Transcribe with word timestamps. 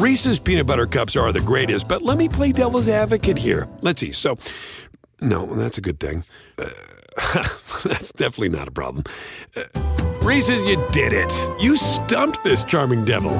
Reese's 0.00 0.40
peanut 0.40 0.66
butter 0.66 0.86
cups 0.86 1.14
are 1.14 1.30
the 1.30 1.42
greatest, 1.42 1.86
but 1.86 2.00
let 2.00 2.16
me 2.16 2.26
play 2.26 2.52
devil's 2.52 2.88
advocate 2.88 3.36
here. 3.36 3.68
Let's 3.82 4.00
see. 4.00 4.12
So, 4.12 4.38
no, 5.20 5.44
that's 5.54 5.76
a 5.76 5.82
good 5.82 6.00
thing. 6.00 6.24
Uh, 6.56 6.70
that's 7.84 8.10
definitely 8.12 8.48
not 8.48 8.66
a 8.66 8.70
problem. 8.70 9.04
Uh, 9.54 9.64
Reese's, 10.22 10.64
you 10.64 10.82
did 10.90 11.12
it. 11.12 11.30
You 11.60 11.76
stumped 11.76 12.42
this 12.44 12.64
charming 12.64 13.04
devil. 13.04 13.34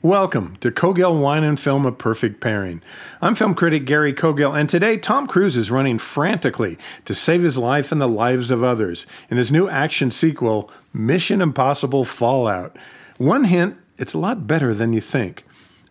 Welcome 0.00 0.58
to 0.60 0.70
Cogill 0.70 1.20
Wine 1.20 1.42
and 1.42 1.58
Film 1.58 1.84
A 1.84 1.90
Perfect 1.90 2.40
Pairing. 2.40 2.82
I'm 3.20 3.34
film 3.34 3.56
critic 3.56 3.84
Gary 3.84 4.12
Cogill, 4.12 4.56
and 4.56 4.70
today 4.70 4.96
Tom 4.96 5.26
Cruise 5.26 5.56
is 5.56 5.72
running 5.72 5.98
frantically 5.98 6.78
to 7.04 7.16
save 7.16 7.42
his 7.42 7.58
life 7.58 7.90
and 7.90 8.00
the 8.00 8.06
lives 8.06 8.52
of 8.52 8.62
others 8.62 9.06
in 9.28 9.38
his 9.38 9.50
new 9.50 9.68
action 9.68 10.12
sequel, 10.12 10.70
Mission 10.92 11.42
Impossible 11.42 12.04
Fallout. 12.04 12.76
One 13.18 13.44
hint 13.44 13.76
it's 13.98 14.14
a 14.14 14.18
lot 14.18 14.46
better 14.46 14.74
than 14.74 14.92
you 14.92 15.00
think. 15.00 15.44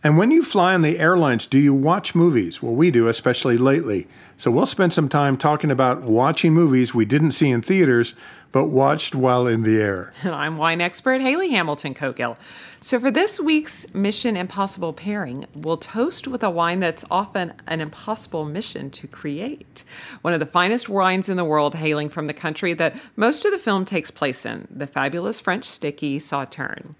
And 0.05 0.17
when 0.17 0.31
you 0.31 0.43
fly 0.43 0.73
on 0.73 0.81
the 0.81 0.99
airlines, 0.99 1.47
do 1.47 1.57
you 1.57 1.73
watch 1.73 2.13
movies? 2.13 2.61
Well, 2.61 2.73
we 2.73 2.91
do, 2.91 3.07
especially 3.07 3.57
lately. 3.57 4.05
So 4.35 4.51
we'll 4.51 4.65
spend 4.65 4.91
some 4.91 5.07
time 5.07 5.37
talking 5.37 5.71
about 5.71 6.01
watching 6.01 6.51
movies 6.51 6.93
we 6.93 7.05
didn't 7.05 7.31
see 7.31 7.49
in 7.49 7.61
theaters, 7.61 8.13
but 8.51 8.65
watched 8.65 9.15
while 9.15 9.47
in 9.47 9.63
the 9.63 9.81
air. 9.81 10.13
And 10.21 10.35
I'm 10.35 10.57
wine 10.57 10.81
expert 10.81 11.21
Haley 11.21 11.51
Hamilton 11.51 11.93
Cogill. 11.93 12.35
So 12.81 12.99
for 12.99 13.11
this 13.11 13.39
week's 13.39 13.85
Mission 13.93 14.35
Impossible 14.35 14.91
pairing, 14.91 15.45
we'll 15.55 15.77
toast 15.77 16.27
with 16.27 16.43
a 16.43 16.49
wine 16.49 16.81
that's 16.81 17.05
often 17.09 17.53
an 17.67 17.79
impossible 17.79 18.43
mission 18.43 18.91
to 18.91 19.07
create. 19.07 19.85
One 20.21 20.33
of 20.33 20.41
the 20.41 20.45
finest 20.45 20.89
wines 20.89 21.29
in 21.29 21.37
the 21.37 21.45
world, 21.45 21.75
hailing 21.75 22.09
from 22.09 22.27
the 22.27 22.33
country 22.33 22.73
that 22.73 22.99
most 23.15 23.45
of 23.45 23.53
the 23.53 23.57
film 23.57 23.85
takes 23.85 24.11
place 24.11 24.45
in, 24.45 24.67
the 24.69 24.87
fabulous 24.87 25.39
French 25.39 25.63
sticky 25.63 26.19
Sauterne. 26.19 26.95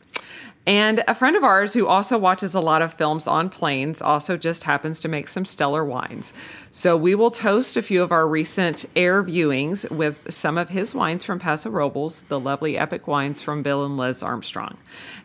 And 0.66 1.04
a 1.10 1.16
friend 1.16 1.36
of 1.36 1.44
ours 1.44 1.74
who 1.74 1.88
also 1.88 2.18
watches 2.18 2.56
a 2.56 2.62
lot 2.62 2.82
of 2.82 2.94
films 2.94 3.28
on 3.28 3.50
planes 3.50 4.02
also 4.02 4.38
just 4.38 4.64
happens 4.64 5.00
to 5.02 5.10
make 5.10 5.28
some 5.28 5.44
stellar 5.44 5.84
wines. 5.84 6.34
So 6.72 6.96
we 6.96 7.16
will 7.16 7.32
toast 7.32 7.76
a 7.76 7.82
few 7.82 8.02
of 8.02 8.14
our 8.14 8.26
recent 8.26 8.86
air 8.96 9.22
viewings 9.24 9.90
with 9.92 10.34
some 10.34 10.58
of 10.58 10.70
his 10.70 10.96
wines 10.96 11.26
from 11.26 11.40
Paso 11.40 11.70
Robles, 11.70 12.22
the 12.30 12.40
lovely 12.40 12.78
Epoch 12.78 13.08
wines 13.08 13.42
from 13.42 13.62
Bill 13.62 13.84
and 13.84 13.98
Liz 13.98 14.24
Armstrong. 14.24 14.78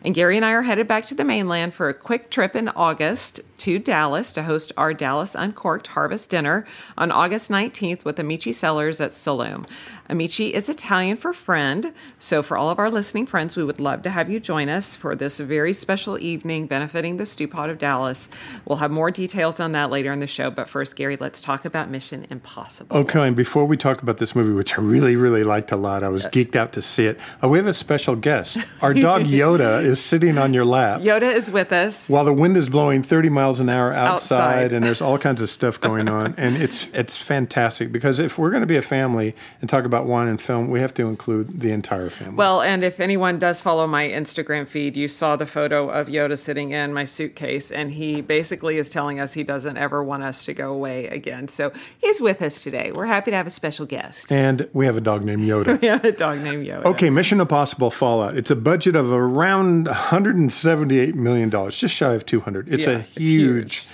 And 0.03 0.13
Gary 0.13 0.35
and 0.35 0.45
I 0.45 0.51
are 0.51 0.63
headed 0.63 0.89
back 0.89 1.05
to 1.05 1.15
the 1.15 1.23
mainland 1.23 1.73
for 1.73 1.87
a 1.87 1.93
quick 1.93 2.29
trip 2.29 2.53
in 2.53 2.67
August 2.69 3.39
to 3.59 3.79
Dallas 3.79 4.31
to 4.33 4.43
host 4.43 4.71
our 4.77 4.93
Dallas 4.93 5.35
Uncorked 5.35 5.87
Harvest 5.87 6.29
Dinner 6.29 6.65
on 6.97 7.11
August 7.11 7.51
19th 7.51 8.05
with 8.05 8.19
Amici 8.19 8.51
Cellars 8.51 9.01
at 9.01 9.11
Salum. 9.11 9.65
Amici 10.09 10.53
is 10.53 10.69
Italian 10.69 11.17
for 11.17 11.33
friend, 11.33 11.93
so 12.17 12.41
for 12.41 12.57
all 12.57 12.71
of 12.71 12.79
our 12.79 12.89
listening 12.89 13.27
friends, 13.27 13.55
we 13.55 13.63
would 13.63 13.79
love 13.79 14.01
to 14.01 14.09
have 14.09 14.27
you 14.27 14.39
join 14.39 14.67
us 14.67 14.95
for 14.95 15.15
this 15.15 15.39
very 15.39 15.71
special 15.71 16.17
evening 16.17 16.65
benefiting 16.65 17.17
the 17.17 17.25
Stew 17.25 17.47
Pot 17.47 17.69
of 17.69 17.77
Dallas. 17.77 18.27
We'll 18.65 18.79
have 18.79 18.89
more 18.89 19.11
details 19.11 19.59
on 19.59 19.71
that 19.73 19.91
later 19.91 20.11
in 20.11 20.19
the 20.19 20.27
show, 20.27 20.49
but 20.49 20.67
first, 20.67 20.95
Gary, 20.95 21.15
let's 21.17 21.39
talk 21.39 21.63
about 21.63 21.89
Mission 21.89 22.25
Impossible. 22.29 22.97
Okay, 22.97 23.27
and 23.27 23.35
before 23.35 23.65
we 23.65 23.77
talk 23.77 24.01
about 24.01 24.17
this 24.17 24.35
movie, 24.35 24.51
which 24.53 24.77
I 24.77 24.81
really, 24.81 25.15
really 25.15 25.43
liked 25.43 25.71
a 25.71 25.77
lot, 25.77 26.03
I 26.03 26.09
was 26.09 26.23
yes. 26.23 26.33
geeked 26.33 26.55
out 26.55 26.73
to 26.73 26.81
see 26.81 27.05
it. 27.05 27.19
Uh, 27.43 27.49
we 27.49 27.57
have 27.57 27.67
a 27.67 27.73
special 27.73 28.15
guest. 28.15 28.57
Our 28.81 28.93
dog 28.93 29.21
Yoda 29.25 29.83
is 29.83 30.03
sitting 30.03 30.37
on 30.37 30.53
your 30.53 30.65
lap. 30.65 31.01
Yoda 31.01 31.33
is 31.33 31.51
with 31.51 31.71
us. 31.71 32.09
While 32.09 32.25
the 32.25 32.33
wind 32.33 32.57
is 32.57 32.69
blowing 32.69 33.03
30 33.03 33.29
miles 33.29 33.48
an 33.59 33.69
hour 33.69 33.93
outside, 33.93 34.63
outside. 34.63 34.73
and 34.73 34.83
there's 34.83 35.01
all 35.01 35.19
kinds 35.19 35.39
of 35.41 35.49
stuff 35.49 35.79
going 35.79 36.07
on. 36.19 36.33
and 36.37 36.57
it's, 36.57 36.89
it's 36.93 37.15
fantastic 37.15 37.91
because 37.91 38.17
if 38.17 38.39
we're 38.39 38.49
going 38.49 38.61
to 38.61 38.67
be 38.67 38.77
a 38.77 38.81
family 38.81 39.35
and 39.61 39.69
talk 39.69 39.85
about 39.85 39.99
about 39.99 40.09
wine 40.09 40.27
and 40.27 40.41
film, 40.41 40.69
we 40.69 40.79
have 40.79 40.93
to 40.93 41.07
include 41.07 41.59
the 41.59 41.71
entire 41.71 42.09
family. 42.09 42.35
Well, 42.35 42.61
and 42.61 42.83
if 42.83 42.99
anyone 42.99 43.37
does 43.37 43.59
follow 43.59 43.85
my 43.87 44.07
Instagram 44.07 44.67
feed, 44.67 44.95
you 44.95 45.07
saw 45.07 45.35
the 45.35 45.45
photo 45.45 45.89
of 45.89 46.07
Yoda 46.07 46.37
sitting 46.37 46.71
in 46.71 46.93
my 46.93 47.03
suitcase, 47.03 47.71
and 47.71 47.91
he 47.91 48.21
basically 48.21 48.77
is 48.77 48.89
telling 48.89 49.19
us 49.19 49.33
he 49.33 49.43
doesn't 49.43 49.77
ever 49.77 50.03
want 50.03 50.23
us 50.23 50.45
to 50.45 50.53
go 50.53 50.71
away 50.71 51.07
again. 51.07 51.47
So 51.47 51.71
he's 51.99 52.21
with 52.21 52.41
us 52.41 52.61
today. 52.61 52.91
We're 52.91 53.07
happy 53.07 53.31
to 53.31 53.37
have 53.37 53.47
a 53.47 53.51
special 53.51 53.85
guest. 53.85 54.31
And 54.31 54.69
we 54.73 54.85
have 54.85 54.95
a 54.95 55.01
dog 55.01 55.23
named 55.23 55.43
Yoda. 55.43 55.81
we 55.81 55.87
have 55.87 56.05
a 56.05 56.11
dog 56.11 56.39
named 56.39 56.65
Yoda. 56.65 56.85
Okay, 56.85 57.09
Mission 57.09 57.41
Impossible 57.41 57.91
Fallout. 57.91 58.37
It's 58.37 58.51
a 58.51 58.55
budget 58.55 58.95
of 58.95 59.11
around 59.11 59.85
178 59.85 61.15
million 61.15 61.49
dollars, 61.49 61.77
just 61.77 61.95
shy 61.95 62.13
of 62.13 62.25
200. 62.25 62.71
It's 62.71 62.85
yeah, 62.85 62.91
a 62.91 62.99
huge. 62.99 63.38
It's 63.39 63.75
huge 63.75 63.87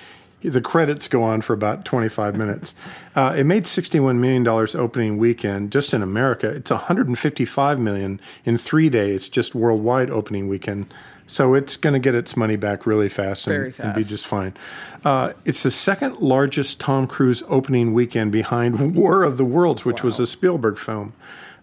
the 0.52 0.62
credits 0.62 1.08
go 1.08 1.24
on 1.24 1.42
for 1.42 1.54
about 1.54 1.86
25 1.86 2.36
minutes. 2.36 2.76
Uh, 3.16 3.34
it 3.38 3.46
made 3.46 3.66
61 3.66 4.22
million 4.22 4.44
dollars 4.44 4.76
opening 4.76 5.18
weekend 5.18 5.72
just 5.72 5.94
in 5.94 6.04
America. 6.04 6.50
It's 6.50 6.72
155 6.72 7.80
million 7.80 8.20
in 8.44 8.58
three 8.58 8.90
days 8.90 9.30
just 9.30 9.56
worldwide 9.56 10.10
opening 10.10 10.48
weekend. 10.48 10.94
So 11.28 11.56
it's 11.56 11.76
going 11.76 11.94
to 11.94 12.00
get 12.00 12.14
its 12.14 12.38
money 12.38 12.56
back 12.56 12.86
really 12.86 13.10
fast 13.10 13.48
and, 13.48 13.74
fast. 13.74 13.80
and 13.84 13.96
be 13.96 14.04
just 14.04 14.28
fine. 14.28 14.56
Uh, 15.04 15.34
it's 15.44 15.64
the 15.64 15.72
second 15.72 16.20
largest 16.20 16.80
Tom 16.80 17.08
Cruise 17.08 17.42
opening 17.48 17.94
weekend 17.94 18.32
behind 18.32 18.96
War 18.96 19.24
of 19.24 19.38
the 19.38 19.46
Worlds, 19.46 19.84
which 19.86 20.04
wow. 20.04 20.08
was 20.08 20.20
a 20.20 20.28
Spielberg 20.28 20.78
film. 20.78 21.14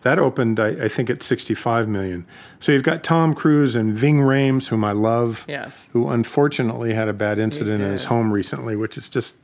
That 0.02 0.18
opened, 0.18 0.58
I, 0.58 0.68
I, 0.84 0.88
think, 0.88 1.10
at 1.10 1.22
65 1.22 1.88
million. 1.88 2.26
So 2.60 2.72
you've 2.72 2.82
got 2.82 3.04
Tom 3.04 3.34
Cruise 3.34 3.76
and 3.76 3.94
Ving 3.94 4.18
Rhames, 4.18 4.68
whom 4.68 4.84
I 4.84 4.92
love, 4.92 5.44
yes. 5.48 5.88
who 5.92 6.08
unfortunately 6.08 6.92
had 6.94 7.08
a 7.08 7.12
bad 7.12 7.38
incident 7.38 7.82
in 7.82 7.90
his 7.90 8.04
home 8.04 8.32
recently, 8.32 8.74
which 8.74 8.98
is 8.98 9.08
just 9.08 9.36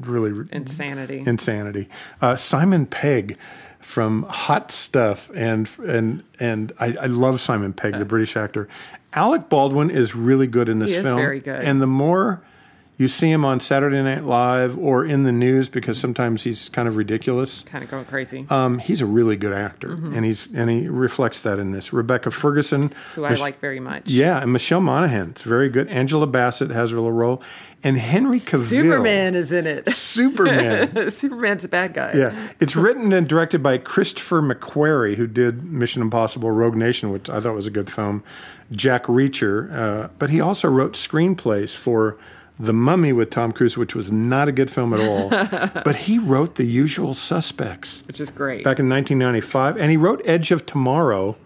really 0.00 0.46
insanity. 0.52 1.22
Insanity. 1.26 1.88
Uh, 2.20 2.36
Simon 2.36 2.86
Pegg 2.86 3.38
from 3.80 4.24
Hot 4.24 4.70
Fuzz, 4.70 5.30
and 5.34 5.68
and 5.86 6.22
and 6.38 6.72
I, 6.78 6.96
I 7.00 7.06
love 7.06 7.40
Simon 7.40 7.72
Pegg, 7.72 7.98
the 7.98 8.04
British 8.04 8.36
actor. 8.36 8.68
Alec 9.14 9.48
Baldwin 9.48 9.90
is 9.90 10.14
really 10.14 10.46
good 10.46 10.68
in 10.68 10.78
this 10.78 10.94
he 10.94 11.02
film. 11.02 11.16
very 11.16 11.40
good. 11.40 11.60
And 11.60 11.82
the 11.82 11.86
more 11.86 12.42
you 12.98 13.08
see 13.08 13.30
him 13.30 13.44
on 13.44 13.58
Saturday 13.58 14.02
Night 14.02 14.24
Live 14.24 14.78
or 14.78 15.04
in 15.04 15.22
the 15.22 15.32
news 15.32 15.68
because 15.68 15.98
sometimes 15.98 16.44
he's 16.44 16.68
kind 16.68 16.86
of 16.86 16.96
ridiculous, 16.96 17.62
kind 17.62 17.82
of 17.82 17.90
going 17.90 18.04
crazy. 18.04 18.46
Um, 18.50 18.78
he's 18.78 19.00
a 19.00 19.06
really 19.06 19.36
good 19.36 19.52
actor, 19.52 19.88
mm-hmm. 19.88 20.14
and 20.14 20.24
he's 20.24 20.52
and 20.54 20.70
he 20.70 20.88
reflects 20.88 21.40
that 21.40 21.58
in 21.58 21.72
this. 21.72 21.92
Rebecca 21.92 22.30
Ferguson, 22.30 22.92
who 23.14 23.24
I 23.24 23.34
like 23.34 23.60
very 23.60 23.80
much, 23.80 24.06
yeah, 24.06 24.42
and 24.42 24.52
Michelle 24.52 24.82
Monaghan, 24.82 25.30
it's 25.30 25.42
very 25.42 25.70
good. 25.70 25.88
Angela 25.88 26.26
Bassett 26.26 26.70
has 26.70 26.92
a 26.92 26.94
little 26.94 27.12
role, 27.12 27.42
and 27.82 27.96
Henry 27.96 28.40
Cavill, 28.40 28.60
Superman 28.60 29.34
is 29.34 29.52
in 29.52 29.66
it. 29.66 29.88
Superman, 29.88 31.10
Superman's 31.10 31.64
a 31.64 31.68
bad 31.68 31.94
guy. 31.94 32.12
Yeah, 32.14 32.50
it's 32.60 32.76
written 32.76 33.12
and 33.14 33.26
directed 33.26 33.62
by 33.62 33.78
Christopher 33.78 34.42
McQuarrie, 34.42 35.14
who 35.14 35.26
did 35.26 35.64
Mission 35.64 36.02
Impossible: 36.02 36.50
Rogue 36.50 36.76
Nation, 36.76 37.10
which 37.10 37.30
I 37.30 37.40
thought 37.40 37.54
was 37.54 37.66
a 37.66 37.70
good 37.70 37.90
film. 37.90 38.22
Jack 38.70 39.04
Reacher, 39.04 39.72
uh, 39.72 40.08
but 40.18 40.30
he 40.30 40.40
also 40.40 40.68
wrote 40.68 40.92
screenplays 40.92 41.74
for 41.76 42.18
the 42.58 42.72
Mummy 42.72 43.12
with 43.12 43.30
Tom 43.30 43.52
Cruise, 43.52 43.76
which 43.76 43.94
was 43.94 44.12
not 44.12 44.48
a 44.48 44.52
good 44.52 44.70
film 44.70 44.92
at 44.92 45.00
all. 45.00 45.30
but 45.84 45.96
he 45.96 46.18
wrote 46.18 46.56
The 46.56 46.64
Usual 46.64 47.14
Suspects, 47.14 48.02
which 48.06 48.20
is 48.20 48.30
great. 48.30 48.64
Back 48.64 48.78
in 48.78 48.88
1995. 48.88 49.76
And 49.76 49.90
he 49.90 49.96
wrote 49.96 50.20
Edge 50.24 50.50
of 50.50 50.66
Tomorrow, 50.66 51.36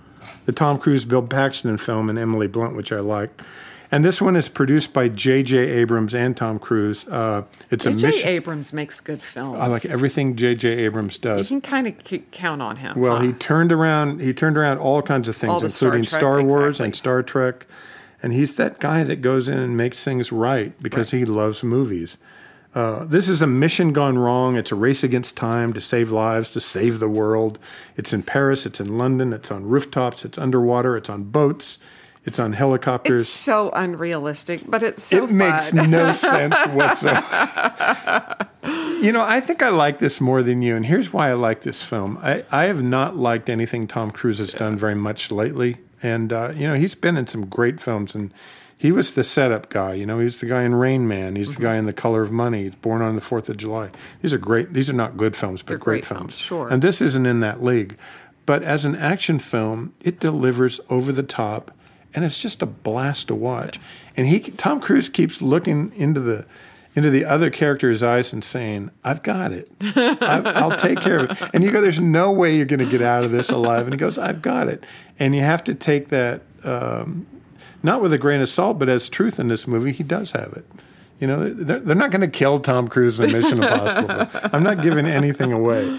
the 0.45 0.53
Tom 0.53 0.79
Cruise 0.79 1.05
Bill 1.05 1.23
Paxton 1.23 1.79
film, 1.79 2.11
and 2.11 2.19
Emily 2.19 2.49
Blunt, 2.49 2.77
which 2.77 2.93
I 2.93 3.01
liked. 3.01 3.43
And 3.91 4.05
this 4.05 4.21
one 4.21 4.35
is 4.35 4.49
produced 4.49 4.93
by 4.93 5.09
J.J. 5.09 5.57
Abrams 5.57 6.15
and 6.15 6.37
Tom 6.37 6.59
Cruise. 6.59 7.07
Uh, 7.07 7.45
it's 7.71 7.85
J. 7.85 7.91
a 7.91 7.95
mission. 7.95 8.29
Abrams 8.29 8.73
makes 8.73 8.99
good 9.01 9.23
films. 9.23 9.59
I 9.61 9.69
like 9.69 9.85
everything 9.85 10.35
J.J. 10.35 10.69
Abrams 10.69 11.19
does. 11.19 11.51
You 11.51 11.61
can 11.61 11.71
kind 11.71 11.87
of 11.87 12.31
count 12.33 12.63
on 12.63 12.77
him. 12.77 12.99
Well, 12.99 13.17
huh? 13.17 13.23
he 13.23 13.33
turned 13.33 13.71
around. 13.71 14.21
He 14.21 14.35
turned 14.35 14.59
around 14.59 14.79
all 14.79 15.03
kinds 15.03 15.29
of 15.29 15.37
things, 15.37 15.63
including 15.63 16.03
Star, 16.03 16.21
Star 16.21 16.43
Wars 16.43 16.81
exactly. 16.81 16.85
and 16.85 16.97
Star 16.97 17.23
Trek. 17.23 17.67
And 18.27 18.35
he's 18.35 18.57
that 18.57 18.81
guy 18.81 19.05
that 19.05 19.21
goes 19.21 19.49
in 19.49 19.57
and 19.57 19.77
makes 19.77 20.03
things 20.03 20.33
right 20.33 20.77
because 20.83 21.13
right. 21.13 21.21
he 21.21 21.25
loves 21.25 21.63
movies. 21.63 22.19
Uh, 22.75 23.05
this 23.05 23.29
is 23.29 23.41
a 23.41 23.47
mission 23.47 23.93
gone 23.93 24.19
wrong. 24.19 24.57
It's 24.57 24.73
a 24.73 24.75
race 24.75 25.05
against 25.05 25.37
time 25.37 25.73
to 25.75 25.81
save 25.81 26.11
lives, 26.11 26.51
to 26.51 26.61
save 26.61 26.99
the 26.99 27.09
world. 27.09 27.61
It's 27.97 28.13
in 28.13 28.25
Paris, 28.25 28.67
it's 28.67 28.81
in 28.81 28.99
London, 28.99 29.33
it's 29.33 29.53
on 29.53 29.69
rooftops, 29.69 30.25
it's 30.25 30.39
underwater, 30.39 30.97
it's 30.97 31.09
on 31.09 31.23
boats, 31.23 31.79
it's 32.27 32.39
on 32.39 32.53
helicopters. 32.53 33.23
It's 33.23 33.31
so 33.31 33.71
unrealistic, 33.71 34.63
but 34.69 34.83
it's 34.83 35.05
so 35.05 35.25
It 35.25 35.31
makes 35.31 35.73
no 35.73 36.13
sense 36.31 36.57
whatsoever. 36.67 38.37
you 39.01 39.13
know, 39.13 39.23
I 39.25 39.41
think 39.41 39.63
I 39.63 39.69
like 39.71 39.99
this 39.99 40.21
more 40.21 40.43
than 40.43 40.63
you, 40.63 40.77
and 40.77 40.85
here's 40.87 41.13
why 41.13 41.31
I 41.31 41.35
like 41.35 41.63
this 41.63 41.83
film. 41.83 42.19
I, 42.23 42.45
I 42.51 42.65
have 42.65 42.83
not 42.83 43.17
liked 43.17 43.49
anything 43.49 43.87
Tom 43.87 44.11
Cruise 44.11 44.39
has 44.39 44.53
done 44.53 44.77
very 44.77 44.95
much 44.95 45.31
lately 45.31 45.79
and 46.03 46.31
uh, 46.33 46.53
you 46.55 46.67
know 46.69 46.75
he's 46.75 46.95
been 46.95 47.17
in 47.17 47.27
some 47.27 47.47
great 47.47 47.81
films, 47.81 48.15
and 48.15 48.33
he 48.77 48.93
was 48.93 49.15
the 49.15 49.25
setup 49.25 49.71
guy. 49.71 49.95
You 49.95 50.05
know, 50.05 50.19
he's 50.19 50.41
the 50.41 50.47
guy 50.47 50.63
in 50.63 50.75
Rain 50.75 51.09
Man. 51.09 51.35
He's 51.37 51.49
Mm-hmm. 51.49 51.63
the 51.63 51.67
guy 51.69 51.77
in 51.77 51.87
The 51.87 51.93
Color 51.95 52.21
of 52.23 52.31
Money. 52.31 52.65
He's 52.65 52.75
Born 52.75 53.01
on 53.01 53.15
the 53.15 53.23
Fourth 53.23 53.49
of 53.49 53.57
July. 53.57 53.91
These 54.21 54.35
are 54.35 54.39
great. 54.39 54.75
These 54.75 54.91
are 54.91 54.95
not 54.95 55.17
good 55.17 55.35
films, 55.35 55.63
but 55.63 55.69
They're 55.71 55.79
great, 55.79 56.03
great 56.03 56.07
films. 56.07 56.35
films, 56.35 56.37
sure. 56.39 56.69
And 56.69 56.83
this 56.83 57.01
isn't 57.01 57.25
in 57.25 57.41
that 57.41 57.63
league, 57.65 57.97
but 58.45 58.63
as 58.63 58.85
an 58.85 58.95
action 58.95 59.39
film, 59.39 59.95
it 60.03 60.21
delivers 60.21 60.81
over 60.91 61.13
the 61.13 61.23
top, 61.23 61.71
and 62.17 62.25
it's 62.25 62.41
just 62.41 62.63
a 62.63 62.67
blast 62.67 63.29
to 63.29 63.35
watch. 63.35 63.79
And 64.17 64.27
he, 64.27 64.41
Tom 64.41 64.81
Cruise, 64.81 65.09
keeps 65.09 65.41
looking 65.41 65.93
into 65.95 66.21
the 66.21 66.47
into 66.97 67.11
the 67.11 67.27
other 67.27 67.51
character's 67.51 68.03
eyes 68.03 68.33
and 68.33 68.43
saying, 68.43 68.91
"I've 69.05 69.23
got 69.23 69.53
it. 69.53 69.71
I've, 69.81 70.47
I'll 70.47 70.77
take 70.79 70.99
care 71.01 71.21
of 71.21 71.31
it." 71.31 71.51
And 71.53 71.63
you 71.63 71.71
go, 71.71 71.81
"There's 71.81 72.01
no 72.01 72.33
way 72.33 72.57
you're 72.57 72.65
going 72.65 72.81
to 72.81 72.87
get 72.87 73.03
out 73.03 73.23
of 73.23 73.31
this 73.31 73.51
alive." 73.51 73.85
And 73.85 73.93
he 73.93 73.99
goes, 73.99 74.17
"I've 74.19 74.41
got 74.43 74.69
it." 74.69 74.83
And 75.19 75.35
you 75.35 75.43
have 75.43 75.63
to 75.65 75.75
take 75.75 76.09
that 76.09 76.41
um, 76.65 77.27
not 77.83 78.01
with 78.01 78.13
a 78.13 78.19
grain 78.19 78.41
of 78.41 78.49
salt, 78.49 78.79
but 78.79 78.89
as 78.89 79.09
truth 79.09 79.39
in 79.39 79.49
this 79.49 79.67
movie, 79.67 79.93
he 79.93 80.03
does 80.03 80.33
have 80.33 80.55
it. 80.55 80.65
You 81.19 81.27
know, 81.27 81.49
they're, 81.53 81.81
they're 81.81 81.97
not 81.97 82.11
going 82.11 82.21
to 82.21 82.29
kill 82.29 82.61
Tom 82.61 82.89
Cruise 82.89 83.19
in 83.19 83.33
Mission 83.33 83.63
Impossible. 83.63 84.29
I'm 84.53 84.63
not 84.63 84.83
giving 84.83 85.07
anything 85.07 85.51
away. 85.51 85.99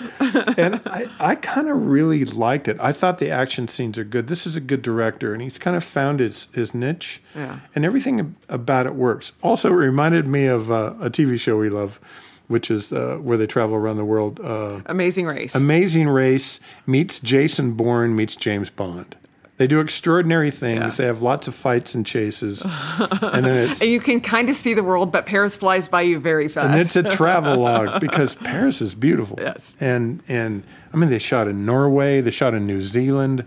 And 0.58 0.80
I, 0.86 1.08
I 1.19 1.36
kind 1.36 1.68
of 1.69 1.88
really 1.88 2.24
liked 2.24 2.68
it. 2.68 2.78
I 2.80 2.92
thought 2.92 3.18
the 3.18 3.31
action 3.31 3.68
scenes 3.68 3.98
are 3.98 4.04
good. 4.04 4.28
This 4.28 4.46
is 4.46 4.56
a 4.56 4.60
good 4.62 4.84
director, 4.84 5.34
and 5.34 5.42
he's 5.42 5.58
kind 5.58 5.75
of 5.75 5.84
found 5.84 6.19
his, 6.19 6.48
his 6.54 6.75
niche. 6.75 7.22
Yeah. 7.34 7.60
And 7.74 7.84
everything 7.84 8.36
about 8.48 8.86
it 8.86 8.94
works. 8.94 9.31
Also, 9.42 9.69
it 9.69 9.75
reminded 9.75 10.28
me 10.28 10.46
of 10.46 10.69
uh, 10.72 10.94
a 11.02 11.10
TV 11.10 11.40
show 11.40 11.58
we 11.58 11.70
love, 11.70 12.00
which 12.48 12.70
is 12.70 12.92
uh, 12.94 13.18
where 13.20 13.38
they 13.38 13.48
travel 13.48 13.75
around 13.75 13.98
the 13.98 14.06
world. 14.06 14.40
Uh, 14.40 14.81
Amazing 14.86 15.25
Race. 15.25 15.56
Amazing 15.56 16.10
Race 16.10 16.60
meets 16.86 17.20
Jason 17.20 17.74
Bourne 17.74 18.16
meets 18.16 18.36
James 18.36 18.70
Bond. 18.70 19.16
They 19.57 19.65
do 19.65 19.80
extraordinary 19.80 20.51
things. 20.51 20.80
Yeah. 20.80 20.89
They 20.89 21.06
have 21.06 21.24
lots 21.24 21.48
of 21.48 21.56
fights 21.56 21.95
and 21.95 22.06
chases, 22.06 22.62
and 22.63 23.44
then 23.44 23.69
it's 23.69 23.81
and 23.81 23.89
you 23.89 24.00
can 24.00 24.21
kind 24.21 24.50
of 24.50 24.56
see 24.56 24.75
the 24.75 24.83
world, 24.83 25.12
but 25.12 25.25
Paris 25.25 25.57
flies 25.57 25.89
by 25.89 26.01
you 26.01 26.19
very 26.19 26.48
fast. 26.48 26.69
and 26.69 26.80
it's 26.80 26.95
a 26.95 27.01
travel 27.04 27.57
log 27.63 28.00
because 28.00 28.36
Paris 28.36 28.81
is 28.81 28.94
beautiful. 28.94 29.38
Yes. 29.42 29.75
and 29.80 30.21
and 30.27 30.63
I 30.94 30.98
mean 30.98 31.09
they 31.09 31.18
shot 31.18 31.48
in 31.48 31.65
Norway, 31.65 32.21
they 32.21 32.30
shot 32.30 32.54
in 32.54 32.68
New 32.68 32.83
Zealand, 32.83 33.45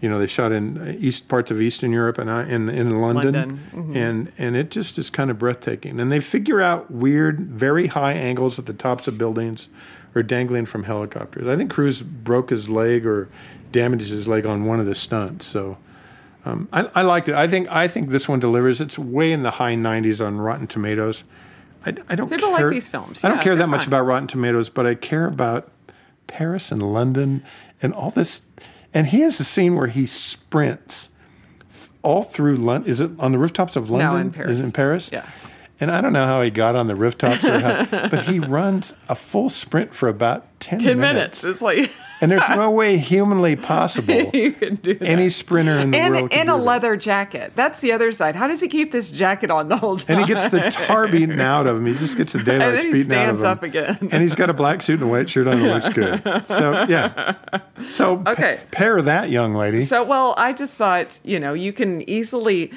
you 0.00 0.08
know 0.08 0.18
they 0.18 0.26
shot 0.26 0.52
in 0.52 0.96
east 0.98 1.28
parts 1.28 1.50
of 1.50 1.60
Eastern 1.60 1.92
Europe 1.92 2.16
and 2.16 2.30
in 2.30 2.70
in 2.70 3.02
London, 3.02 3.34
London, 3.34 3.60
mm-hmm. 3.72 3.96
and 3.96 4.32
and 4.38 4.56
it 4.56 4.70
just 4.70 4.98
is 4.98 5.10
kind 5.10 5.30
of 5.30 5.38
breathtaking. 5.38 6.00
And 6.00 6.10
they 6.10 6.20
figure 6.20 6.62
out 6.62 6.90
weird, 6.90 7.40
very 7.40 7.88
high 7.88 8.14
angles 8.14 8.58
at 8.58 8.64
the 8.64 8.72
tops 8.72 9.06
of 9.06 9.18
buildings 9.18 9.68
or 10.14 10.22
dangling 10.22 10.66
from 10.66 10.84
helicopters. 10.84 11.46
I 11.48 11.56
think 11.56 11.70
Cruise 11.70 12.02
broke 12.02 12.50
his 12.50 12.68
leg 12.68 13.06
or 13.06 13.28
damaged 13.70 14.10
his 14.10 14.28
leg 14.28 14.44
on 14.46 14.64
one 14.64 14.80
of 14.80 14.86
the 14.86 14.94
stunts. 14.94 15.46
So. 15.46 15.78
Um, 16.44 16.68
I, 16.72 16.90
I 16.96 17.02
liked 17.02 17.28
it. 17.28 17.36
I 17.36 17.46
think 17.46 17.70
I 17.70 17.86
think 17.86 18.10
this 18.10 18.28
one 18.28 18.40
delivers. 18.40 18.80
It's 18.80 18.98
way 18.98 19.30
in 19.30 19.44
the 19.44 19.52
high 19.52 19.74
90s 19.76 20.24
on 20.24 20.40
Rotten 20.40 20.66
Tomatoes. 20.66 21.22
I, 21.86 21.94
I 22.08 22.16
don't 22.16 22.28
People 22.28 22.50
like 22.50 22.58
care. 22.58 22.70
these 22.70 22.88
films. 22.88 23.22
I 23.22 23.28
don't 23.28 23.36
Yeah, 23.38 23.44
care 23.44 23.54
that 23.54 23.68
much 23.68 23.82
fun. 23.82 23.88
about 23.90 24.06
Rotten 24.06 24.26
Tomatoes, 24.26 24.68
but 24.68 24.84
I 24.84 24.96
care 24.96 25.26
about 25.28 25.70
Paris 26.26 26.72
and 26.72 26.82
London 26.82 27.44
and 27.80 27.94
all 27.94 28.10
this. 28.10 28.42
And 28.92 29.06
he 29.06 29.20
has 29.20 29.38
a 29.38 29.44
scene 29.44 29.76
where 29.76 29.86
he 29.86 30.04
sprints 30.04 31.10
all 32.02 32.24
through 32.24 32.56
London. 32.56 32.90
Is 32.90 33.00
it 33.00 33.12
on 33.20 33.30
the 33.30 33.38
rooftops 33.38 33.76
of 33.76 33.88
London? 33.88 34.20
in 34.20 34.32
Paris. 34.32 34.50
Is 34.50 34.62
it 34.64 34.66
in 34.66 34.72
Paris? 34.72 35.10
Yeah. 35.12 35.26
And 35.80 35.90
I 35.90 36.00
don't 36.00 36.12
know 36.12 36.26
how 36.26 36.42
he 36.42 36.50
got 36.50 36.76
on 36.76 36.86
the 36.86 36.94
rooftops, 36.94 37.44
or 37.44 37.58
how, 37.58 37.84
but 38.08 38.24
he 38.26 38.38
runs 38.38 38.94
a 39.08 39.14
full 39.16 39.48
sprint 39.48 39.94
for 39.94 40.08
about 40.08 40.46
10, 40.60 40.78
10 40.78 40.98
minutes. 41.00 41.42
It's 41.44 41.60
like 41.60 41.90
And 42.20 42.30
there's 42.30 42.48
no 42.50 42.70
way 42.70 42.98
humanly 42.98 43.56
possible 43.56 44.14
you 44.32 44.52
can 44.52 44.76
do 44.76 44.94
that. 44.94 45.08
any 45.08 45.28
sprinter 45.28 45.72
in 45.72 45.90
the 45.90 45.98
and, 45.98 46.14
world. 46.14 46.32
and 46.32 46.48
a 46.48 46.54
leather 46.54 46.94
jacket. 46.94 47.50
That's 47.56 47.80
the 47.80 47.90
other 47.90 48.12
side. 48.12 48.36
How 48.36 48.46
does 48.46 48.60
he 48.60 48.68
keep 48.68 48.92
this 48.92 49.10
jacket 49.10 49.50
on 49.50 49.66
the 49.68 49.76
whole 49.76 49.96
time? 49.96 50.18
And 50.18 50.20
he 50.28 50.32
gets 50.32 50.48
the 50.50 50.60
tar 50.70 51.08
beaten 51.08 51.40
out 51.40 51.66
of 51.66 51.78
him. 51.78 51.86
He 51.86 51.94
just 51.94 52.16
gets 52.16 52.32
the 52.32 52.40
daylight 52.44 52.68
And 52.68 52.78
then 52.78 52.86
he 52.86 52.92
beaten 52.92 53.12
out 53.14 53.28
of 53.30 53.40
stands 53.40 53.42
him. 53.42 53.48
up 53.50 53.62
again. 53.64 54.08
And 54.12 54.22
he's 54.22 54.36
got 54.36 54.50
a 54.50 54.54
black 54.54 54.82
suit 54.82 55.00
and 55.00 55.08
a 55.08 55.12
white 55.12 55.28
shirt 55.28 55.48
on. 55.48 55.60
It 55.60 55.64
looks 55.64 55.88
good. 55.88 56.22
So 56.46 56.86
yeah. 56.88 57.38
So 57.90 58.18
pa- 58.18 58.30
Okay. 58.30 58.60
pair 58.70 59.02
that 59.02 59.30
young 59.30 59.54
lady. 59.56 59.80
So, 59.84 60.04
well, 60.04 60.36
I 60.38 60.52
just 60.52 60.76
thought, 60.78 61.18
you 61.24 61.40
know, 61.40 61.54
you 61.54 61.72
can 61.72 62.08
easily 62.08 62.70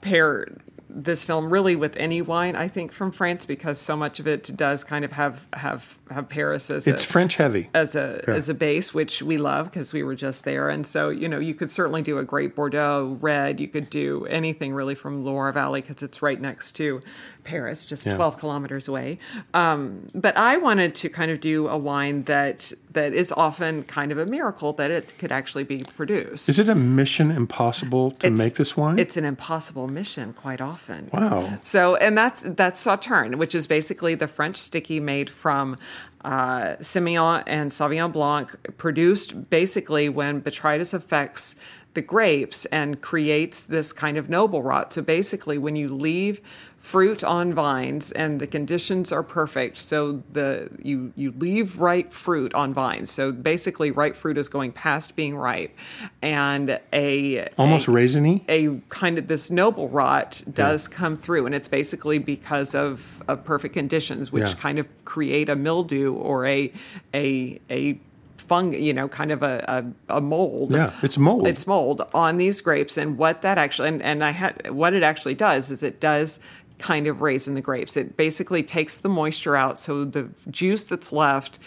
pair 0.00 0.48
this 0.90 1.24
film 1.24 1.52
really 1.52 1.76
with 1.76 1.96
any 1.96 2.22
wine, 2.22 2.56
I 2.56 2.68
think, 2.68 2.92
from 2.92 3.12
France, 3.12 3.44
because 3.46 3.78
so 3.78 3.96
much 3.96 4.20
of 4.20 4.26
it 4.26 4.56
does 4.56 4.84
kind 4.84 5.04
of 5.04 5.12
have 5.12 5.46
have 5.52 5.98
have 6.10 6.28
Paris 6.28 6.70
as 6.70 6.86
it's 6.86 7.04
a, 7.04 7.06
French 7.06 7.36
heavy. 7.36 7.68
as 7.74 7.94
a 7.94 8.22
Yeah. 8.26 8.34
as 8.34 8.48
a 8.48 8.54
base, 8.54 8.94
which 8.94 9.22
we 9.22 9.36
love 9.36 9.66
because 9.70 9.92
we 9.92 10.02
were 10.02 10.14
just 10.14 10.44
there. 10.44 10.70
And 10.70 10.86
so, 10.86 11.10
you 11.10 11.28
know, 11.28 11.38
you 11.38 11.54
could 11.54 11.70
certainly 11.70 12.00
do 12.02 12.16
a 12.18 12.24
great 12.24 12.54
Bordeaux 12.54 13.18
red. 13.20 13.60
You 13.60 13.68
could 13.68 13.90
do 13.90 14.24
anything 14.26 14.72
really 14.72 14.94
from 14.94 15.24
Loire 15.24 15.52
Valley 15.52 15.82
because 15.82 16.02
it's 16.02 16.22
right 16.22 16.40
next 16.40 16.72
to 16.76 17.00
Paris, 17.48 17.84
just 17.84 18.04
Yeah. 18.04 18.14
12 18.16 18.36
kilometers 18.38 18.88
away. 18.88 19.18
Um, 19.54 20.08
but 20.14 20.36
I 20.36 20.58
wanted 20.58 20.94
to 20.96 21.08
kind 21.08 21.30
of 21.30 21.40
do 21.40 21.66
a 21.68 21.78
wine 21.78 22.24
that 22.24 22.72
that 22.92 23.12
is 23.14 23.32
often 23.32 23.84
kind 23.84 24.10
of 24.12 24.18
a 24.18 24.26
miracle 24.26 24.72
that 24.74 24.90
it 24.90 25.14
could 25.18 25.32
actually 25.32 25.64
be 25.64 25.82
produced. 25.96 26.48
Is 26.48 26.58
it 26.58 26.68
a 26.68 26.74
mission 26.74 27.30
impossible 27.30 28.10
to 28.20 28.26
It's- 28.26 28.38
make 28.38 28.54
this 28.56 28.76
wine? 28.76 28.98
It's 28.98 29.16
an 29.16 29.24
impossible 29.24 29.86
mission 29.88 30.34
quite 30.34 30.60
often. 30.60 31.08
Wow. 31.12 31.58
So, 31.62 31.96
and 31.96 32.16
that's 32.18 32.42
that's 32.44 32.80
Sauterne, 32.84 33.36
which 33.36 33.54
is 33.54 33.66
basically 33.66 34.14
the 34.14 34.28
French 34.28 34.56
sticky 34.56 35.00
made 35.00 35.30
from 35.30 35.76
uh, 36.24 36.74
Semillon 36.80 37.44
and 37.46 37.70
Sauvignon 37.70 38.12
Blanc, 38.12 38.48
produced 38.76 39.48
basically 39.50 40.08
when 40.08 40.42
botrytis 40.42 40.92
affects 40.92 41.54
the 41.98 42.02
grapes 42.02 42.64
and 42.66 43.00
creates 43.00 43.64
this 43.64 43.92
kind 43.92 44.16
of 44.16 44.28
noble 44.30 44.62
rot. 44.62 44.92
So 44.92 45.02
basically, 45.02 45.58
when 45.58 45.74
you 45.74 45.88
leave 45.88 46.40
fruit 46.78 47.24
on 47.24 47.52
vines 47.52 48.12
and 48.12 48.40
the 48.40 48.46
conditions 48.46 49.10
are 49.10 49.24
perfect, 49.24 49.76
so 49.76 50.22
the 50.32 50.70
you 50.80 51.12
you 51.16 51.32
leave 51.36 51.78
ripe 51.80 52.12
fruit 52.12 52.54
on 52.54 52.72
vines. 52.72 53.10
So 53.10 53.32
basically, 53.32 53.90
ripe 53.90 54.14
fruit 54.14 54.38
is 54.38 54.48
going 54.48 54.70
past 54.72 55.16
being 55.16 55.36
ripe, 55.36 55.72
and 56.22 56.78
a 56.92 57.48
Almost 57.58 57.88
a, 57.88 57.90
raisiny. 57.90 58.42
a 58.48 58.80
kind 58.90 59.18
of 59.18 59.26
this 59.26 59.50
noble 59.50 59.88
rot 59.88 60.40
does 60.54 60.86
come 60.86 61.16
through, 61.16 61.46
and 61.46 61.54
it's 61.54 61.68
basically 61.68 62.18
because 62.18 62.76
of, 62.76 63.20
of 63.26 63.42
perfect 63.42 63.74
conditions, 63.74 64.30
which 64.30 64.50
Yeah. 64.50 64.54
kind 64.54 64.78
of 64.78 64.86
create 65.04 65.48
a 65.48 65.56
mildew 65.56 66.14
or 66.14 66.46
a 66.46 66.72
a 67.12 67.58
a 67.68 67.98
fung, 68.48 68.72
you 68.72 68.92
know, 68.92 69.08
kind 69.08 69.30
of 69.30 69.42
a, 69.42 69.64
a, 70.08 70.16
a 70.16 70.20
mold. 70.20 70.72
Yeah, 70.72 70.92
it's 71.02 71.18
mold. 71.18 71.46
It's 71.46 71.66
mold 71.66 72.02
on 72.14 72.36
these 72.36 72.60
grapes, 72.60 72.96
and 72.96 73.18
what 73.18 73.42
that 73.42 73.58
actually 73.58 73.88
and, 73.88 74.02
and 74.02 74.24
I 74.24 74.30
had 74.30 74.70
what 74.70 74.94
it 74.94 75.02
actually 75.02 75.34
does 75.34 75.70
is 75.70 75.82
it 75.82 76.00
does 76.00 76.40
kind 76.78 77.06
of 77.06 77.20
raisin 77.20 77.54
the 77.54 77.60
grapes. 77.60 77.96
It 77.96 78.16
basically 78.16 78.62
takes 78.62 78.98
the 78.98 79.08
moisture 79.08 79.56
out, 79.56 79.78
so 79.78 80.04
the 80.04 80.28
juice 80.50 80.84
that's 80.84 81.12
left 81.12 81.58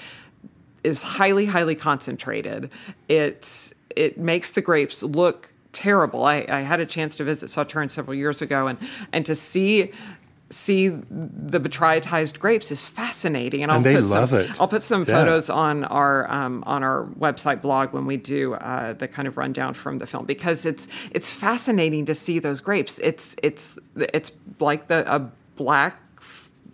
is 0.83 1.01
highly 1.01 1.45
highly 1.45 1.75
concentrated 1.75 2.69
it's 3.07 3.73
it 3.95 4.17
makes 4.17 4.51
the 4.51 4.61
grapes 4.61 5.03
look 5.03 5.49
terrible 5.73 6.25
i, 6.25 6.45
I 6.49 6.61
had 6.61 6.79
a 6.79 6.85
chance 6.85 7.15
to 7.17 7.23
visit 7.23 7.49
sauterne 7.49 7.89
several 7.89 8.15
years 8.15 8.41
ago 8.41 8.67
and 8.67 8.79
and 9.11 9.25
to 9.25 9.35
see 9.35 9.91
see 10.51 10.89
the 10.89 11.59
botrytized 11.59 12.37
grapes 12.39 12.71
is 12.71 12.83
fascinating 12.83 13.63
and, 13.63 13.71
I'll 13.71 13.77
And 13.77 13.85
they 13.85 13.95
put 13.95 14.05
some, 14.05 14.17
love 14.19 14.33
it. 14.33 14.59
I'll 14.59 14.67
put 14.67 14.83
some 14.83 15.01
Yeah. 15.07 15.13
photos 15.15 15.49
on 15.49 15.85
our 15.85 16.29
um, 16.29 16.63
on 16.67 16.83
our 16.83 17.05
website 17.19 17.61
blog 17.61 17.93
when 17.93 18.05
we 18.05 18.17
do 18.17 18.53
uh, 18.55 18.93
the 18.93 19.07
kind 19.07 19.27
of 19.27 19.37
rundown 19.37 19.73
from 19.73 19.97
the 19.99 20.05
film 20.05 20.25
because 20.25 20.65
it's 20.65 20.87
it's 21.11 21.29
fascinating 21.29 22.05
to 22.05 22.13
see 22.15 22.37
those 22.39 22.59
grapes 22.61 22.99
it's 22.99 23.35
it's 23.41 23.79
it's 23.95 24.31
like 24.59 24.87
the 24.87 24.99
a 25.13 25.31
black 25.55 26.00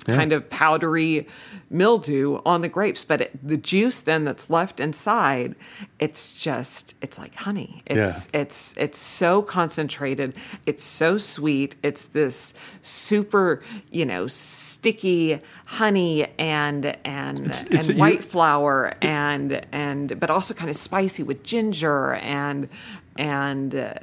kind 0.07 0.31
of 0.33 0.49
powdery 0.49 1.27
mildew 1.69 2.39
on 2.45 2.61
the 2.61 2.69
grapes 2.69 3.03
but 3.03 3.19
it, 3.21 3.47
the 3.47 3.57
juice 3.57 3.99
then 4.01 4.23
that's 4.23 4.49
left 4.49 4.79
inside 4.79 5.53
it's 5.99 6.41
just 6.41 6.95
it's 7.01 7.17
like 7.19 7.35
honey. 7.35 7.81
It's 7.87 7.97
it's 8.33 8.73
it's 8.77 8.99
so 8.99 9.41
concentrated. 9.41 10.33
It's 10.67 10.83
so 10.83 11.17
sweet. 11.17 11.75
It's 11.81 12.07
this 12.09 12.53
super 12.83 13.63
you 13.91 14.05
know 14.05 14.27
sticky 14.27 15.41
honey 15.65 16.27
and 16.37 16.85
and 17.05 17.47
it's- 17.47 17.65
and 17.89 17.97
you- 17.97 17.99
white 17.99 18.23
flour 18.23 18.93
and 19.01 19.65
and 19.71 20.19
but 20.19 20.29
also 20.29 20.53
kind 20.53 20.69
of 20.69 20.77
spicy 20.77 21.23
with 21.23 21.41
ginger 21.43 22.13
and 22.15 22.69
and 23.17 23.75
uh, 23.75 23.93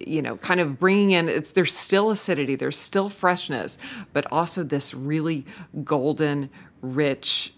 you 0.00 0.22
know 0.22 0.36
kind 0.36 0.60
of 0.60 0.78
bringing 0.78 1.12
in 1.12 1.28
it's 1.28 1.52
there's 1.52 1.74
still 1.74 2.10
acidity 2.10 2.54
there's 2.54 2.78
still 2.78 3.08
freshness 3.08 3.78
but 4.12 4.30
also 4.32 4.62
this 4.62 4.94
really 4.94 5.44
golden 5.84 6.50
rich 6.82 7.54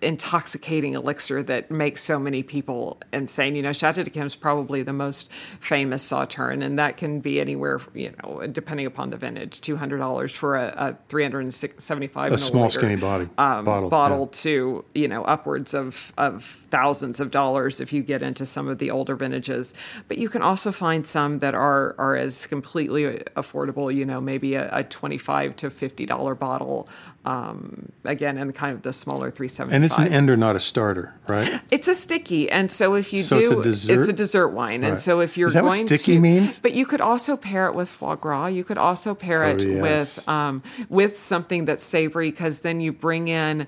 intoxicating 0.00 0.94
elixir 0.94 1.42
that 1.42 1.70
makes 1.70 2.02
so 2.02 2.18
many 2.18 2.42
people 2.42 2.98
insane. 3.12 3.56
You 3.56 3.62
know, 3.62 3.72
Chateau 3.72 4.02
d'Yquem 4.02 4.26
is 4.26 4.36
probably 4.36 4.82
the 4.82 4.92
most 4.92 5.30
famous 5.60 6.02
Sauterne, 6.02 6.62
and 6.62 6.78
that 6.78 6.96
can 6.96 7.20
be 7.20 7.40
anywhere, 7.40 7.80
you 7.94 8.14
know, 8.22 8.46
depending 8.46 8.86
upon 8.86 9.10
the 9.10 9.16
vintage, 9.16 9.60
two 9.60 9.76
hundred 9.76 9.98
dollars 9.98 10.32
for 10.32 10.56
a, 10.56 10.66
a 10.76 10.98
three 11.08 11.22
hundred 11.22 11.40
and 11.40 11.54
seventy-five 11.54 12.32
a 12.32 12.38
small 12.38 12.70
skinny 12.70 12.96
body 12.96 13.28
um, 13.36 13.64
bottle, 13.64 13.90
bottle 13.90 14.20
yeah. 14.20 14.40
to 14.40 14.84
you 14.94 15.08
know 15.08 15.24
upwards 15.24 15.74
of 15.74 16.12
of 16.16 16.44
thousands 16.70 17.20
of 17.20 17.30
dollars 17.30 17.80
if 17.80 17.92
you 17.92 18.02
get 18.02 18.22
into 18.22 18.46
some 18.46 18.68
of 18.68 18.78
the 18.78 18.90
older 18.90 19.14
vintages. 19.14 19.74
But 20.08 20.18
you 20.18 20.28
can 20.28 20.42
also 20.42 20.72
find 20.72 21.06
some 21.06 21.40
that 21.40 21.54
are 21.54 21.94
are 21.98 22.16
as 22.16 22.46
completely 22.46 23.18
affordable. 23.36 23.94
You 23.94 24.06
know, 24.06 24.20
maybe 24.20 24.54
a, 24.54 24.70
a 24.72 24.84
twenty-five 24.84 25.56
to 25.56 25.70
fifty 25.70 26.06
dollar 26.06 26.34
bottle. 26.34 26.88
Um, 27.28 27.90
again, 28.04 28.38
and 28.38 28.54
kind 28.54 28.72
of 28.72 28.82
the 28.82 28.92
smaller 28.92 29.32
three 29.32 29.48
seventy-five. 29.48 29.74
And 29.74 29.84
it's 29.84 29.98
an 29.98 30.06
ender, 30.06 30.36
not 30.36 30.54
a 30.54 30.60
starter, 30.60 31.12
right? 31.26 31.60
It's 31.72 31.88
a 31.88 31.94
sticky, 31.96 32.48
and 32.48 32.70
so 32.70 32.94
if 32.94 33.12
you 33.12 33.24
So 33.24 33.38
it's 33.40 33.50
a 33.50 33.62
dessert? 33.64 34.16
dessert 34.16 34.48
wine, 34.50 34.84
and 34.84 34.96
so 34.96 35.18
if 35.18 35.36
you're 35.36 35.48
Is 35.48 35.54
that 35.54 35.64
what 35.64 35.74
sticky 35.76 36.14
to, 36.14 36.20
means? 36.20 36.60
but 36.60 36.72
you 36.72 36.86
could 36.86 37.00
also 37.00 37.36
pair 37.36 37.66
it 37.66 37.74
with 37.74 37.88
foie 37.88 38.14
gras. 38.14 38.46
You 38.46 38.62
could 38.62 38.78
also 38.78 39.12
pair 39.16 39.42
Oh, 39.42 39.50
it 39.56 39.60
yes. 39.64 39.82
with 39.82 40.28
um, 40.28 40.62
with 40.88 41.18
something 41.18 41.64
that's 41.64 41.82
savory, 41.82 42.30
because 42.30 42.60
then 42.60 42.80
you 42.80 42.92
bring 42.92 43.26
in 43.26 43.66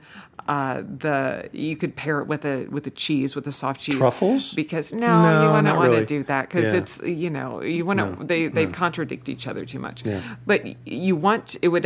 uh, 0.48 0.82
the. 0.82 1.48
You 1.52 1.76
could 1.76 1.94
pair 1.94 2.18
it 2.20 2.26
with 2.26 2.44
a 2.44 2.66
with 2.66 2.86
a 2.86 2.90
cheese, 2.90 3.36
with 3.36 3.46
a 3.46 3.52
soft 3.52 3.80
cheese. 3.82 3.96
Truffles? 3.98 4.54
Because 4.54 4.92
no, 4.92 5.22
No, 5.22 5.42
you 5.42 5.52
wouldn't 5.52 5.76
want 5.76 5.90
really. 5.90 6.00
to 6.00 6.06
do 6.06 6.22
that 6.24 6.48
because 6.48 6.72
Yeah. 6.72 6.78
it's 6.80 7.02
you 7.02 7.30
know 7.30 7.62
you 7.62 7.84
want 7.84 8.00
to 8.00 8.24
they 8.24 8.48
they 8.48 8.66
contradict 8.66 9.28
each 9.28 9.46
other 9.46 9.64
too 9.66 9.78
much. 9.78 10.04
Yeah. 10.06 10.20
But 10.46 10.60
you 10.88 11.14
want 11.16 11.56
it 11.62 11.68
would 11.68 11.84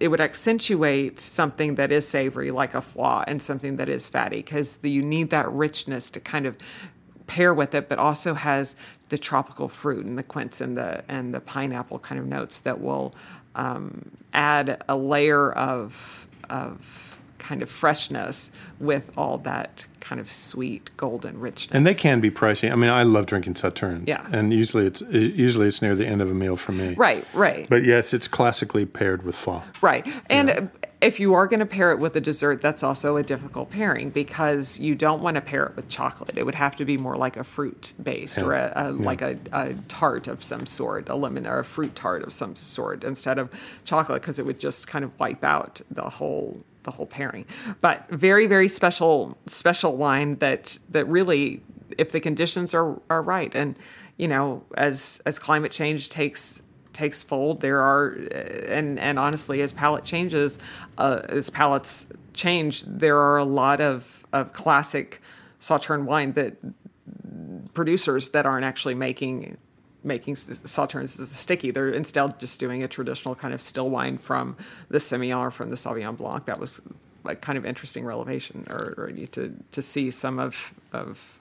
it 0.00 0.08
would 0.08 0.20
accentuate 0.20 1.20
something 1.20 1.74
that 1.74 1.92
is 1.92 2.08
savory 2.08 2.50
like 2.50 2.74
a 2.74 2.80
foie 2.80 3.22
and 3.28 3.42
something 3.42 3.76
that 3.76 3.88
is 3.88 4.08
fatty 4.08 4.36
because 4.38 4.78
you 4.82 5.02
need 5.02 5.30
that 5.30 5.50
richness 5.52 6.08
to 6.10 6.20
kind 6.20 6.46
of 6.46 6.56
pair 7.26 7.52
with 7.54 7.74
it, 7.74 7.88
but 7.88 7.98
also 7.98 8.34
has 8.34 8.76
the 9.10 9.18
tropical 9.18 9.68
fruit 9.68 10.04
and 10.06 10.18
the 10.18 10.22
quince 10.22 10.60
and 10.60 10.76
the 10.76 11.04
and 11.08 11.34
the 11.34 11.40
pineapple 11.40 11.98
kind 11.98 12.18
of 12.18 12.26
notes 12.26 12.60
that 12.60 12.80
will 12.80 13.14
um, 13.54 14.10
add 14.32 14.82
a 14.88 14.96
layer 14.96 15.52
of 15.52 16.26
of 16.50 17.03
kind 17.44 17.62
of 17.62 17.68
freshness 17.68 18.50
with 18.80 19.16
all 19.18 19.36
that 19.38 19.86
kind 20.00 20.20
of 20.20 20.32
sweet 20.32 20.90
golden 20.96 21.38
richness. 21.38 21.74
And 21.74 21.86
they 21.86 21.94
can 21.94 22.20
be 22.20 22.30
pricey. 22.30 22.72
I 22.72 22.74
mean, 22.74 22.90
I 22.90 23.02
love 23.02 23.26
drinking 23.26 23.54
sauternes. 23.54 24.08
Yeah. 24.08 24.26
And 24.32 24.52
usually 24.52 24.86
it's 24.86 25.02
usually 25.02 25.68
it's 25.68 25.82
near 25.82 25.94
the 25.94 26.06
end 26.06 26.22
of 26.22 26.30
a 26.30 26.34
meal 26.34 26.56
for 26.56 26.72
me. 26.72 26.94
right, 26.94 27.26
right. 27.34 27.68
But 27.68 27.84
yes, 27.84 28.14
it's 28.14 28.28
classically 28.28 28.86
paired 28.86 29.24
with 29.24 29.34
fall. 29.34 29.62
Right. 29.82 30.06
And 30.30 30.70
if 31.02 31.20
you 31.20 31.34
are 31.34 31.46
going 31.46 31.60
to 31.60 31.66
pair 31.66 31.90
it 31.90 31.98
with 31.98 32.16
a 32.16 32.20
dessert, 32.20 32.62
that's 32.62 32.82
also 32.82 33.18
a 33.18 33.22
difficult 33.22 33.68
pairing 33.68 34.08
because 34.08 34.78
you 34.78 34.94
don't 34.94 35.22
want 35.22 35.34
to 35.34 35.42
pair 35.42 35.64
it 35.66 35.76
with 35.76 35.88
chocolate. 35.88 36.38
It 36.38 36.44
would 36.44 36.54
have 36.54 36.76
to 36.76 36.86
be 36.86 36.96
more 36.96 37.16
like 37.16 37.36
a 37.36 37.44
fruit 37.44 37.92
based 38.02 38.38
or 38.38 38.54
a, 38.54 38.72
a 38.74 38.90
like 38.90 39.20
a, 39.20 39.38
a 39.52 39.74
tart 39.88 40.28
of 40.28 40.42
some 40.42 40.64
sort, 40.64 41.10
a 41.10 41.14
lemon 41.14 41.46
or 41.46 41.58
a 41.58 41.64
fruit 41.64 41.94
tart 41.94 42.22
of 42.22 42.32
some 42.32 42.56
sort 42.56 43.04
instead 43.04 43.38
of 43.38 43.50
chocolate 43.84 44.22
because 44.22 44.38
it 44.38 44.46
would 44.46 44.58
just 44.58 44.86
kind 44.86 45.04
of 45.04 45.18
wipe 45.18 45.44
out 45.44 45.82
the 45.90 46.08
whole 46.08 46.64
the 46.84 46.92
whole 46.92 47.06
pairing. 47.06 47.44
But 47.80 48.08
very 48.10 48.46
very 48.46 48.68
special 48.68 49.36
special 49.46 49.96
wine 49.96 50.36
that 50.36 50.78
that 50.90 51.06
really 51.06 51.62
if 51.98 52.12
the 52.12 52.20
conditions 52.20 52.72
are 52.74 53.00
are 53.10 53.22
right 53.22 53.54
and 53.54 53.76
you 54.16 54.28
know 54.28 54.64
as 54.76 55.20
as 55.26 55.38
climate 55.38 55.72
change 55.72 56.08
takes 56.08 56.62
takes 56.94 57.22
fold. 57.22 57.60
There 57.60 57.80
are, 57.80 58.10
and 58.68 58.98
and 58.98 59.18
honestly, 59.18 59.60
as 59.60 59.72
palate 59.72 60.04
changes, 60.04 60.58
uh, 60.96 61.20
as 61.28 61.50
palates 61.50 62.06
change, 62.32 62.84
there 62.84 63.18
are 63.18 63.36
a 63.36 63.44
lot 63.44 63.80
of 63.80 64.24
of 64.32 64.52
classic 64.52 65.20
Sauterne 65.58 66.06
wine 66.06 66.32
that 66.32 66.56
producers 67.74 68.30
that 68.30 68.46
aren't 68.46 68.64
actually 68.64 68.94
making 68.94 69.58
making 70.04 70.34
sauternes 70.34 71.18
is 71.18 71.20
a 71.20 71.26
sticky. 71.26 71.70
They're 71.70 71.90
instead 71.90 72.38
just 72.38 72.60
doing 72.60 72.82
a 72.82 72.88
traditional 72.88 73.34
kind 73.34 73.54
of 73.54 73.60
still 73.60 73.90
wine 73.90 74.18
from 74.18 74.56
the 74.88 74.98
Semillon 74.98 75.38
or 75.38 75.50
from 75.50 75.70
the 75.70 75.76
Sauvignon 75.76 76.16
Blanc. 76.16 76.44
That 76.46 76.60
was 76.60 76.80
a 77.24 77.34
kind 77.34 77.56
of 77.56 77.64
interesting 77.64 78.04
revelation, 78.04 78.66
or, 78.70 78.94
or 78.96 79.12
to 79.12 79.54
to 79.72 79.82
see 79.82 80.10
some 80.10 80.38
of 80.38 80.74
of 80.92 81.38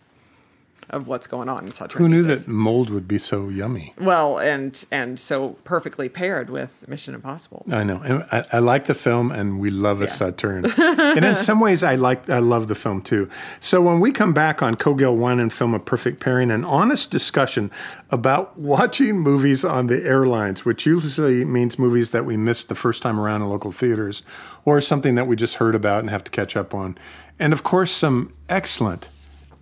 of 0.89 1.07
what's 1.07 1.27
going 1.27 1.49
on 1.49 1.65
in 1.65 1.71
Sauterne. 1.71 1.97
Who 1.99 2.09
knew 2.09 2.23
that 2.23 2.47
mold 2.47 2.89
would 2.89 3.07
be 3.07 3.17
so 3.17 3.49
yummy? 3.49 3.93
Well, 3.99 4.37
and 4.37 4.83
and 4.91 5.19
so 5.19 5.49
perfectly 5.63 6.09
paired 6.09 6.49
with 6.49 6.87
Mission 6.87 7.15
Impossible. 7.15 7.65
I 7.71 7.83
know. 7.83 8.01
And 8.03 8.25
I, 8.31 8.43
I 8.53 8.59
like 8.59 8.85
the 8.85 8.93
film, 8.93 9.31
and 9.31 9.59
we 9.59 9.69
love 9.69 10.01
a 10.01 10.07
Sauterne. 10.07 10.65
and 10.77 11.25
in 11.25 11.37
some 11.37 11.59
ways, 11.59 11.83
I 11.83 11.95
like 11.95 12.29
I 12.29 12.39
love 12.39 12.67
the 12.67 12.75
film 12.75 13.01
too. 13.01 13.29
So 13.59 13.81
when 13.81 13.99
we 13.99 14.11
come 14.11 14.33
back 14.33 14.61
on 14.61 14.75
Cogill 14.75 15.15
Wine 15.15 15.39
and 15.39 15.51
Film, 15.51 15.73
a 15.73 15.79
perfect 15.79 16.19
pairing, 16.19 16.51
an 16.51 16.65
honest 16.65 17.11
discussion 17.11 17.71
about 18.09 18.57
watching 18.57 19.19
movies 19.19 19.65
on 19.65 19.87
the 19.87 20.03
airlines, 20.05 20.65
which 20.65 20.85
usually 20.85 21.43
means 21.45 21.79
movies 21.79 22.11
that 22.11 22.25
we 22.25 22.37
missed 22.37 22.69
the 22.69 22.75
first 22.75 23.01
time 23.01 23.19
around 23.19 23.41
in 23.41 23.49
local 23.49 23.71
theaters, 23.71 24.23
or 24.65 24.79
something 24.81 25.15
that 25.15 25.27
we 25.27 25.35
just 25.35 25.55
heard 25.55 25.75
about 25.75 26.01
and 26.01 26.09
have 26.09 26.23
to 26.23 26.31
catch 26.31 26.55
up 26.55 26.73
on, 26.73 26.97
and 27.39 27.53
of 27.53 27.63
course 27.63 27.91
some 27.91 28.33
excellent 28.49 29.07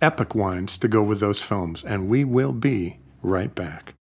Epoch 0.02 0.34
wines 0.34 0.76
to 0.78 0.88
go 0.88 1.02
with 1.02 1.20
those 1.20 1.42
films. 1.42 1.84
And 1.84 2.08
we 2.08 2.24
will 2.24 2.52
be 2.52 2.98
right 3.22 3.54
back. 3.54 3.94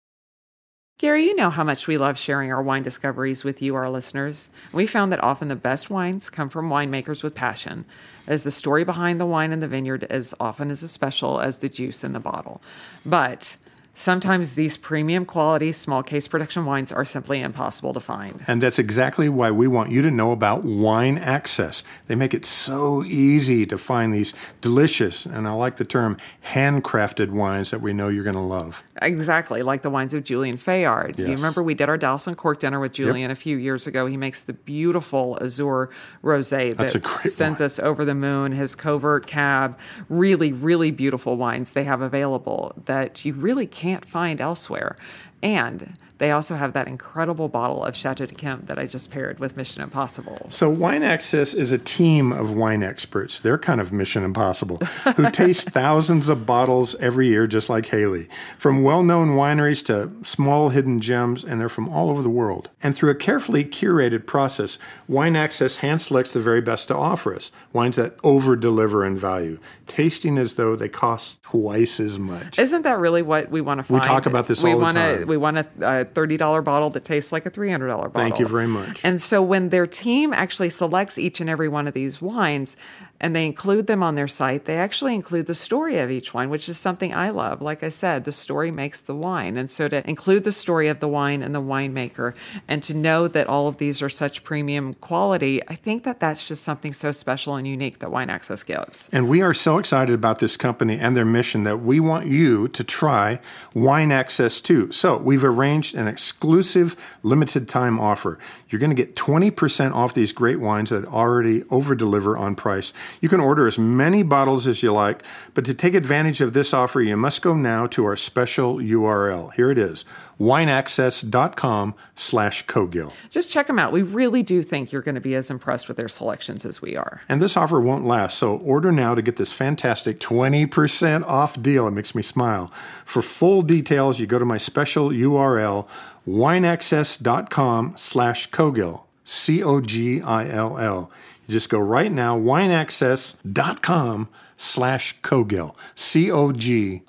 Gary, 0.99 1.25
you 1.25 1.35
know 1.35 1.49
how 1.49 1.65
much 1.65 1.87
we 1.87 1.97
love 1.97 2.19
sharing 2.19 2.53
our 2.53 2.63
wine 2.63 2.83
discoveries 2.83 3.43
with 3.43 3.63
you, 3.63 3.75
our 3.75 3.89
listeners. 3.89 4.51
We 4.71 4.87
found 4.87 5.11
that 5.13 5.25
often 5.25 5.49
the 5.49 5.57
best 5.57 5.89
wines 5.89 6.29
come 6.29 6.51
from 6.51 6.69
winemakers 6.69 7.23
with 7.23 7.35
passion, 7.35 7.87
as 8.27 8.45
the 8.45 8.51
story 8.51 8.85
behind 8.85 9.19
the 9.19 9.25
wine 9.25 9.51
in 9.51 9.61
the 9.61 9.69
vineyard 9.69 10.07
is 10.11 10.35
often 10.39 10.71
as 10.71 10.81
special 10.91 11.41
as 11.41 11.57
the 11.57 11.71
juice 11.71 12.05
in 12.05 12.13
the 12.13 12.21
bottle. 12.21 12.61
But 13.07 13.57
sometimes 14.01 14.55
these 14.55 14.79
premium 14.79 15.27
quality 15.27 15.73
small 15.73 16.03
case 16.03 16.27
production 16.27 16.65
wines 16.65 16.91
are 16.91 17.05
simply 17.05 17.43
impossible 17.43 17.93
to 17.93 18.01
find. 18.01 18.43
And 18.47 18.63
that's 18.63 18.79
exactly 18.79 19.29
why 19.29 19.51
we 19.51 19.67
want 19.67 19.91
you 19.91 20.01
to 20.01 20.11
know 20.11 20.33
about 20.33 20.65
Wine 20.65 21.19
Access. 21.19 21.85
They 22.07 22.15
make 22.15 22.33
it 22.33 22.47
so 22.47 23.05
easy 23.05 23.67
to 23.67 23.77
find 23.77 24.15
these 24.15 24.33
delicious, 24.63 25.27
and 25.27 25.47
I 25.47 25.53
like 25.53 25.77
the 25.77 25.85
term, 25.85 26.17
handcrafted 26.47 27.31
wines 27.31 27.71
that 27.71 27.83
we 27.83 27.93
know 27.93 28.09
you're 28.09 28.25
going 28.25 28.37
to 28.37 28.41
love. 28.41 28.83
Exactly, 29.03 29.63
like 29.63 29.83
the 29.83 29.91
wines 29.91 30.15
of 30.15 30.25
Julian 30.25 30.57
Fayard. 30.57 31.19
You 31.19 31.27
remember 31.27 31.63
we 31.63 31.75
did 31.75 31.89
our 31.89 31.99
Dallas 31.99 32.27
Uncorked 32.27 32.63
dinner 32.63 32.81
with 32.81 32.93
Julian 32.93 33.31
a 33.31 33.35
few 33.35 33.57
years 33.57 33.87
ago. 33.87 34.07
He 34.07 34.17
makes 34.17 34.45
the 34.45 34.53
beautiful 34.55 35.39
Azure 35.41 35.91
Rosé 36.23 36.77
that 36.77 36.91
sends 37.29 37.61
wine. 37.61 37.67
us 37.67 37.79
over 37.79 38.05
the 38.05 38.15
moon. 38.15 38.53
His 38.53 38.75
Covert 38.75 39.27
Cab, 39.27 39.79
really, 40.09 40.53
really 40.53 40.91
beautiful 40.91 41.37
wines 41.37 41.73
they 41.73 41.85
have 41.85 42.01
available 42.01 42.75
that 42.87 43.25
you 43.25 43.35
really 43.35 43.67
can't 43.67 43.90
find 43.99 44.41
elsewhere. 44.41 44.97
And 45.43 45.97
they 46.21 46.33
also 46.33 46.55
have 46.57 46.75
that 46.75 46.87
incredible 46.87 47.49
bottle 47.49 47.83
of 47.83 47.97
Chateau 47.97 48.27
d'Yquem 48.27 48.67
that 48.67 48.79
I 48.79 48.85
just 48.85 49.11
paired 49.11 49.39
with 49.39 49.57
Mission 49.57 49.83
Impossible. 49.83 50.49
So, 50.51 50.69
Wine 50.69 51.03
Access 51.03 51.55
is 51.55 51.73
a 51.73 51.79
team 51.79 52.31
of 52.31 52.53
wine 52.53 52.83
experts. 52.83 53.41
They're 53.41 53.57
kind 53.57 53.81
of 53.81 53.91
mission 53.91 54.23
impossible, 54.23 54.77
who 55.17 55.31
taste 55.33 55.71
thousands 55.71 56.29
of 56.29 56.45
bottles 56.45 56.95
every 56.97 57.29
year, 57.29 57.47
just 57.47 57.71
like 57.71 57.87
Haley. 57.87 58.29
From 58.59 58.83
well 58.83 59.03
known 59.03 59.31
wineries 59.31 59.83
to 59.87 60.11
small 60.23 60.69
hidden 60.69 61.01
gems, 61.01 61.43
and 61.43 61.59
they're 61.59 61.71
from 61.71 61.89
all 61.89 62.11
over 62.11 62.21
the 62.21 62.29
world. 62.29 62.69
And 62.83 62.95
through 62.95 63.11
a 63.11 63.15
carefully 63.15 63.65
curated 63.65 64.27
process, 64.27 64.77
Wine 65.09 65.37
Access 65.37 65.77
hand 65.77 66.03
selects 66.03 66.33
the 66.33 66.41
very 66.41 66.61
best 66.61 66.89
to 66.89 66.97
offer 66.97 67.35
us 67.35 67.51
wines 67.73 67.97
that 67.97 68.17
over 68.25 68.57
deliver 68.57 69.05
in 69.05 69.17
value, 69.17 69.59
tasting 69.87 70.37
as 70.39 70.55
though 70.55 70.75
they 70.77 70.89
cost 70.89 71.43
twice 71.43 72.01
as 72.01 72.19
much. 72.19 72.59
Isn't 72.59 72.83
that 72.83 72.99
really 72.99 73.23
what 73.23 73.51
we 73.51 73.61
want 73.61 73.79
to 73.79 73.85
find? 73.85 74.01
We 74.01 74.07
talk 74.07 74.27
about 74.27 74.49
this 74.49 74.63
we 74.63 74.73
all 74.73 74.79
the 74.79 74.83
want 74.85 74.99
a- 74.99 75.19
time. 75.19 75.27
We 75.31 75.37
want 75.37 75.59
a, 75.59 75.67
a 75.81 76.05
thirty 76.05 76.37
dollar 76.37 76.61
bottle 76.61 76.91
that 76.91 77.05
tastes 77.05 77.33
like 77.33 77.47
a 77.47 77.51
three 77.51 77.71
hundred 77.71 77.89
dollar 77.89 78.09
bottle. 78.09 78.29
Thank 78.29 78.41
you 78.41 78.47
very 78.47 78.67
much. 78.67 79.01
And 79.05 79.23
so 79.23 79.41
when 79.41 79.71
their 79.71 79.87
team 79.87 80.33
actually 80.33 80.71
selects 80.71 81.17
each 81.19 81.41
and 81.41 81.49
every 81.49 81.69
one 81.69 81.89
of 81.89 81.95
these 81.95 82.21
wines, 82.21 82.77
and 83.21 83.37
they 83.37 83.47
include 83.47 83.87
them 83.87 84.03
on 84.03 84.15
their 84.15 84.29
site, 84.29 84.65
they 84.65 84.77
actually 84.77 85.15
include 85.15 85.47
the 85.47 85.55
story 85.55 85.99
of 85.99 86.11
each 86.11 86.33
wine, 86.33 86.51
which 86.51 86.69
is 86.69 86.79
something 86.79 87.15
I 87.15 87.31
love. 87.31 87.61
Like 87.61 87.83
I 87.83 87.89
said, 87.91 88.25
the 88.25 88.33
story 88.33 88.71
makes 88.71 89.01
the 89.01 89.15
wine, 89.15 89.57
and 89.57 89.71
so 89.71 89.89
to 89.89 90.09
include 90.09 90.45
the 90.45 90.53
story 90.53 90.89
of 90.89 91.01
the 91.01 91.09
wine 91.09 91.43
and 91.43 91.55
the 91.55 91.61
winemaker, 91.61 92.35
and 92.67 92.83
to 92.85 92.95
know 92.95 93.29
that 93.29 93.47
all 93.47 93.69
of 93.69 93.77
these 93.77 94.03
are 94.03 94.09
such 94.09 94.43
premium 94.45 94.95
quality, 94.95 95.61
I 95.69 95.75
think 95.75 96.05
that 96.05 96.21
that's 96.21 96.49
just 96.49 96.65
something 96.65 96.93
so 96.93 97.13
special 97.13 97.57
and 97.57 97.67
unique 97.67 97.99
that 97.99 98.11
Wine 98.11 98.31
Access 98.31 98.63
gives. 98.63 99.09
And 99.13 99.29
we 99.29 99.43
are 99.43 99.55
so 99.55 99.79
excited 99.79 100.15
about 100.15 100.39
this 100.39 100.57
company 100.57 100.99
and 100.99 101.17
their 101.17 101.25
mission 101.25 101.65
that 101.65 101.83
we 101.83 102.01
want 102.01 102.27
you 102.27 102.69
to 102.69 102.85
try 102.85 103.41
Wine 103.75 104.13
Access 104.13 104.61
too. 104.61 104.91
So 104.93 105.17
we've 105.19 105.45
arranged 105.45 105.95
an 105.95 106.09
exclusive 106.09 106.97
limited 107.23 107.69
time 107.69 108.01
offer. 108.01 108.39
You're 108.69 108.81
going 108.81 108.95
to 108.95 108.97
get 108.97 109.17
20% 109.17 109.93
off 109.93 110.15
these 110.15 110.33
great 110.33 110.61
wines 110.61 110.91
that 110.91 111.05
already 111.05 111.65
over 111.71 111.95
deliver 111.95 112.37
on 112.37 112.55
price. 112.55 112.93
You 113.21 113.29
can 113.29 113.41
order 113.41 113.67
as 113.67 113.79
many 113.79 114.23
bottles 114.23 114.67
as 114.67 114.83
you 114.83 114.93
like, 114.93 115.23
but 115.55 115.65
to 115.65 115.75
take 115.75 115.95
advantage 115.95 116.41
of 116.41 116.53
this 116.53 116.73
offer, 116.73 117.01
you 117.01 117.17
must 117.17 117.43
go 117.43 117.55
now 117.55 117.87
to 117.89 118.05
our 118.05 118.17
special 118.17 118.77
URL. 118.77 119.53
Here 119.55 119.71
it 119.71 119.79
is, 119.79 120.05
wineaccess.com 120.39 121.95
slash 122.15 122.67
Cogill. 122.67 123.13
Just 123.29 123.51
check 123.51 123.67
them 123.67 123.79
out. 123.79 123.93
We 123.93 124.03
really 124.03 124.43
do 124.43 124.63
think 124.63 124.91
you're 124.91 125.03
going 125.03 125.15
to 125.15 125.21
be 125.21 125.35
as 125.35 125.51
impressed 125.51 125.87
with 125.89 125.97
their 125.97 126.09
selections 126.09 126.65
as 126.65 126.81
we 126.81 126.97
are. 126.97 127.21
And 127.29 127.43
this 127.43 127.57
offer 127.57 127.81
won't 127.81 128.07
last, 128.07 128.39
so 128.39 128.57
order 128.57 128.91
now 128.91 129.15
to 129.15 129.23
get 129.23 129.37
this 129.37 129.53
fantastic 129.53 130.19
20% 130.21 131.25
off 131.27 131.61
deal. 131.61 131.87
It 131.87 131.93
makes 131.93 132.15
me 132.15 132.23
smile. 132.23 132.73
For 133.05 133.23
full 133.23 133.63
details, 133.63 134.19
you 134.19 134.27
go 134.27 134.39
to 134.39 134.45
my 134.45 134.57
special 134.57 135.11
URL, 135.11 135.87
wineaccess.com 136.27 137.95
slash 137.97 138.51
Cogill, 138.51 139.03
C-O-G-I-L-L. 139.25 141.11
Just 141.51 141.69
go 141.69 141.81
right 141.81 142.13
now, 142.13 142.39
wineaccess.com 142.39 144.29
slash 144.57 145.21
Cogill, 145.21 145.75
C-O-G-I-L-L. 145.97 147.01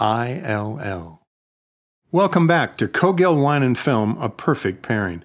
Welcome 2.12 2.48
back 2.48 2.76
to 2.78 2.88
Cogill 2.88 3.40
Wine 3.42 3.62
and 3.62 3.78
Film, 3.78 4.18
a 4.18 4.30
perfect 4.30 4.82
pairing. 4.82 5.22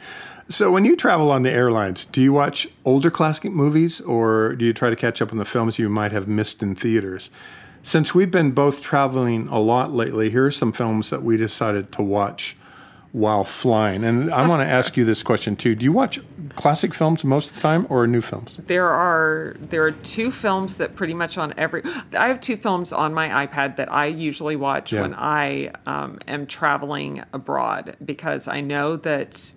So, 0.49 0.71
when 0.71 0.85
you 0.85 0.95
travel 0.97 1.31
on 1.31 1.43
the 1.43 1.51
airlines, 1.51 2.05
do 2.05 2.21
you 2.21 2.33
watch 2.33 2.69
older 2.85 3.11
classic 3.11 3.51
movies 3.51 4.01
or 4.03 4.55
do 4.55 4.65
you 4.65 4.73
try 4.73 4.91
to 4.91 4.97
catch 4.97 5.23
up 5.23 5.33
on 5.33 5.39
the 5.39 5.45
films 5.45 5.79
you 5.79 5.89
might 5.89 6.13
have 6.13 6.29
missed 6.29 6.63
in 6.63 6.77
theaters? 6.77 7.31
Since 7.83 8.15
we've 8.15 8.31
been 8.31 8.51
both 8.51 8.83
traveling 8.83 9.49
a 9.49 9.59
lot 9.59 9.93
lately, 9.93 10.29
here 10.31 10.47
are 10.47 10.51
some 10.51 10.73
films 10.73 11.11
that 11.11 11.23
we 11.23 11.37
decided 11.37 11.91
to 11.93 12.03
watch 12.03 12.57
while 13.17 13.45
flying. 13.45 14.05
And 14.05 14.31
I 14.31 14.47
want 14.47 14.61
to 14.61 14.67
ask 14.79 14.95
you 14.95 15.05
this 15.07 15.23
question 15.23 15.57
too. 15.57 15.75
Do 15.75 15.85
you 15.85 15.93
watch 15.93 16.21
classic 16.55 16.93
films 16.93 17.25
most 17.25 17.49
of 17.49 17.57
the 17.57 17.63
time 17.63 17.87
or 17.89 18.07
new 18.07 18.21
films? 18.21 18.59
There 18.67 18.87
are 18.89 19.57
there 19.59 19.85
are 19.85 19.91
two 19.91 20.31
films 20.31 20.77
that 20.77 20.95
pretty 20.95 21.15
much 21.15 21.39
on 21.39 21.55
every. 21.57 21.83
I 22.17 22.29
have 22.29 22.43
two 22.43 22.57
films 22.59 22.93
on 22.93 23.15
my 23.15 23.47
iPad 23.47 23.77
that 23.77 23.91
I 23.91 24.07
usually 24.07 24.55
watch 24.55 24.93
Yeah. 24.93 25.01
when 25.01 25.15
I 25.15 25.73
um, 25.87 26.19
am 26.29 26.47
traveling 26.47 27.25
abroad 27.33 27.97
because 28.05 28.49
I 28.49 28.61
know 28.61 28.97
that. 28.97 29.53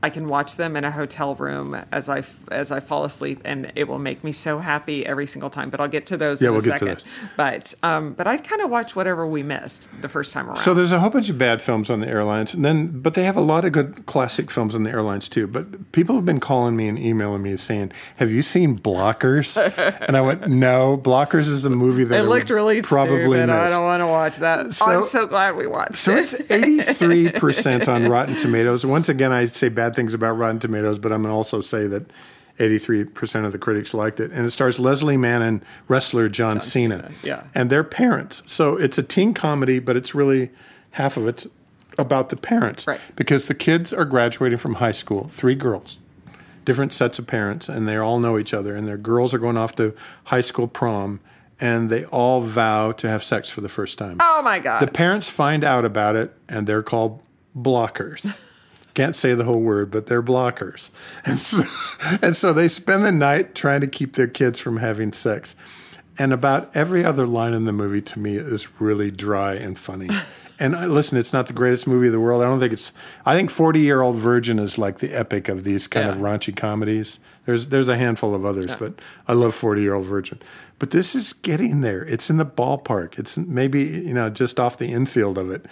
I 0.00 0.10
can 0.10 0.28
watch 0.28 0.54
them 0.56 0.76
in 0.76 0.84
a 0.84 0.90
hotel 0.92 1.34
room 1.34 1.74
as 1.90 2.08
I 2.08 2.22
as 2.52 2.70
I 2.70 2.78
fall 2.78 3.04
asleep, 3.04 3.40
and 3.44 3.72
it 3.74 3.88
will 3.88 3.98
make 3.98 4.22
me 4.22 4.30
so 4.30 4.60
happy 4.60 5.04
every 5.04 5.26
single 5.26 5.50
time. 5.50 5.70
But 5.70 5.80
I'll 5.80 5.88
get 5.88 6.06
to 6.06 6.16
those 6.16 6.40
Yeah, 6.40 6.48
in 6.48 6.50
a 6.50 6.52
we'll 6.52 6.62
to 6.62 6.68
second. 6.68 7.02
But 7.36 7.74
um, 7.82 8.12
but 8.12 8.28
I 8.28 8.36
kind 8.36 8.62
of 8.62 8.70
watch 8.70 8.94
whatever 8.94 9.26
we 9.26 9.42
missed 9.42 9.88
the 10.00 10.08
first 10.08 10.32
time 10.32 10.46
around. 10.46 10.58
So 10.58 10.72
there's 10.72 10.92
a 10.92 11.00
whole 11.00 11.10
bunch 11.10 11.30
of 11.30 11.36
bad 11.38 11.60
films 11.60 11.90
on 11.90 11.98
the 11.98 12.06
airlines, 12.06 12.54
and 12.54 12.64
then 12.64 13.00
but 13.00 13.14
they 13.14 13.24
have 13.24 13.36
a 13.36 13.40
lot 13.40 13.64
of 13.64 13.72
good 13.72 14.06
classic 14.06 14.52
films 14.52 14.74
on 14.74 14.84
the 14.84 14.90
airlines 14.90 15.28
too. 15.28 15.48
But 15.48 15.90
people 15.90 16.14
have 16.14 16.24
been 16.24 16.38
calling 16.40 16.76
me 16.76 16.86
and 16.86 16.96
emailing 16.96 17.42
me 17.42 17.56
saying, 17.56 17.90
"Have 18.18 18.30
you 18.30 18.42
seen 18.42 18.78
Blockers?" 18.78 19.56
and 20.06 20.16
I 20.16 20.20
went, 20.20 20.46
"No, 20.46 20.96
Blockers 20.96 21.48
is 21.50 21.64
a 21.64 21.70
movie 21.70 22.04
that 22.04 22.20
it 22.20 22.22
looked 22.22 22.50
really 22.50 22.82
probably 22.82 23.38
stupid. 23.38 23.50
I 23.50 23.68
don't 23.68 23.82
want 23.82 24.00
to 24.00 24.06
watch 24.06 24.36
that. 24.36 24.74
So- 24.74 24.86
I'm 24.98 25.02
so 25.04 25.26
glad 25.26 25.56
we 25.56 25.66
watched 25.66 25.96
So 25.96 26.12
it. 26.14 26.18
it's 26.18 26.34
83% 26.34 27.88
on 27.88 28.08
Rotten 28.08 28.36
Tomatoes. 28.36 28.86
Once 28.86 29.08
again, 29.08 29.32
I 29.32 29.46
say 29.46 29.68
bad 29.68 29.87
things 29.94 30.14
about 30.14 30.32
Rotten 30.32 30.58
Tomatoes, 30.58 30.98
but 30.98 31.12
I'm 31.12 31.22
going 31.22 31.32
to 31.32 31.36
also 31.36 31.60
say 31.60 31.86
that 31.86 32.10
83% 32.58 33.44
of 33.44 33.52
the 33.52 33.58
critics 33.58 33.94
liked 33.94 34.20
it. 34.20 34.32
And 34.32 34.46
it 34.46 34.50
stars 34.50 34.78
Leslie 34.78 35.16
Mann 35.16 35.42
and 35.42 35.64
wrestler 35.86 36.28
John, 36.28 36.60
Cena. 36.60 37.10
yeah. 37.22 37.44
And 37.54 37.70
their 37.70 37.84
parents. 37.84 38.42
So 38.46 38.76
it's 38.76 38.98
a 38.98 39.02
teen 39.02 39.32
comedy, 39.34 39.78
but 39.78 39.96
it's 39.96 40.14
really 40.14 40.50
half 40.92 41.16
of 41.16 41.28
it's 41.28 41.46
about 41.98 42.30
the 42.30 42.36
parents. 42.36 42.86
Right. 42.86 43.00
Because 43.16 43.46
the 43.48 43.54
kids 43.54 43.92
are 43.92 44.04
graduating 44.04 44.58
from 44.58 44.74
high 44.74 44.92
school, 44.92 45.28
three 45.30 45.54
girls, 45.54 45.98
different 46.64 46.92
sets 46.92 47.18
of 47.18 47.26
parents, 47.26 47.68
and 47.68 47.88
they 47.88 47.96
all 47.96 48.18
know 48.18 48.38
each 48.38 48.52
other. 48.52 48.74
And 48.74 48.86
their 48.88 48.98
girls 48.98 49.32
are 49.32 49.38
going 49.38 49.56
off 49.56 49.76
to 49.76 49.94
high 50.24 50.40
school 50.40 50.66
prom, 50.68 51.20
and 51.60 51.90
they 51.90 52.04
all 52.06 52.40
vow 52.40 52.92
to 52.92 53.08
have 53.08 53.22
sex 53.22 53.48
for 53.48 53.60
the 53.60 53.68
first 53.68 53.98
time. 53.98 54.18
oh 54.20 54.42
my 54.42 54.58
god! 54.58 54.80
The 54.80 54.90
parents 54.92 55.28
find 55.28 55.64
out 55.64 55.84
about 55.84 56.14
it 56.16 56.32
and 56.48 56.66
they're 56.66 56.82
called 56.82 57.20
blockers. 57.56 58.36
Can't 58.98 59.14
say 59.14 59.32
the 59.32 59.44
whole 59.44 59.60
word, 59.60 59.92
but 59.92 60.08
they're 60.08 60.24
blockers. 60.24 60.90
And 61.24 61.38
so, 61.38 61.62
and 62.20 62.34
so 62.36 62.52
they 62.52 62.66
spend 62.66 63.04
the 63.04 63.12
night 63.12 63.54
trying 63.54 63.80
to 63.80 63.86
keep 63.86 64.14
their 64.14 64.26
kids 64.26 64.58
from 64.58 64.78
having 64.78 65.12
sex. 65.12 65.54
And 66.18 66.32
about 66.32 66.74
every 66.74 67.04
other 67.04 67.24
line 67.24 67.54
in 67.54 67.64
the 67.64 67.72
movie 67.72 68.02
to 68.02 68.18
me 68.18 68.34
is 68.34 68.80
really 68.80 69.12
dry 69.12 69.54
and 69.54 69.78
funny. 69.78 70.10
And 70.60 70.74
I, 70.74 70.86
listen, 70.86 71.16
it's 71.16 71.32
not 71.32 71.46
the 71.46 71.52
greatest 71.52 71.86
movie 71.86 72.08
of 72.08 72.12
the 72.12 72.18
world. 72.18 72.42
I 72.42 72.46
don't 72.46 72.58
think 72.58 72.72
it's. 72.72 72.90
I 73.24 73.36
think 73.36 73.48
Forty 73.48 73.78
Year 73.78 74.02
Old 74.02 74.16
Virgin 74.16 74.58
is 74.58 74.76
like 74.76 74.98
the 74.98 75.12
epic 75.12 75.48
of 75.48 75.62
these 75.62 75.86
kind 75.86 76.08
of 76.08 76.16
raunchy 76.16 76.56
comedies. 76.56 77.20
There's 77.46 77.68
there's 77.68 77.86
a 77.86 77.96
handful 77.96 78.34
of 78.34 78.44
others, 78.44 78.74
but 78.76 78.94
I 79.28 79.34
love 79.34 79.54
Forty 79.54 79.82
Year 79.82 79.94
Old 79.94 80.06
Virgin. 80.06 80.40
But 80.80 80.90
this 80.90 81.14
is 81.14 81.32
getting 81.32 81.82
there. 81.82 82.04
It's 82.04 82.28
in 82.28 82.38
the 82.38 82.44
ballpark. 82.44 83.20
It's 83.20 83.38
maybe 83.38 83.84
you 83.84 84.14
know 84.14 84.30
just 84.30 84.58
off 84.58 84.76
the 84.76 84.88
infield 84.88 85.38
of 85.38 85.48
it. 85.52 85.64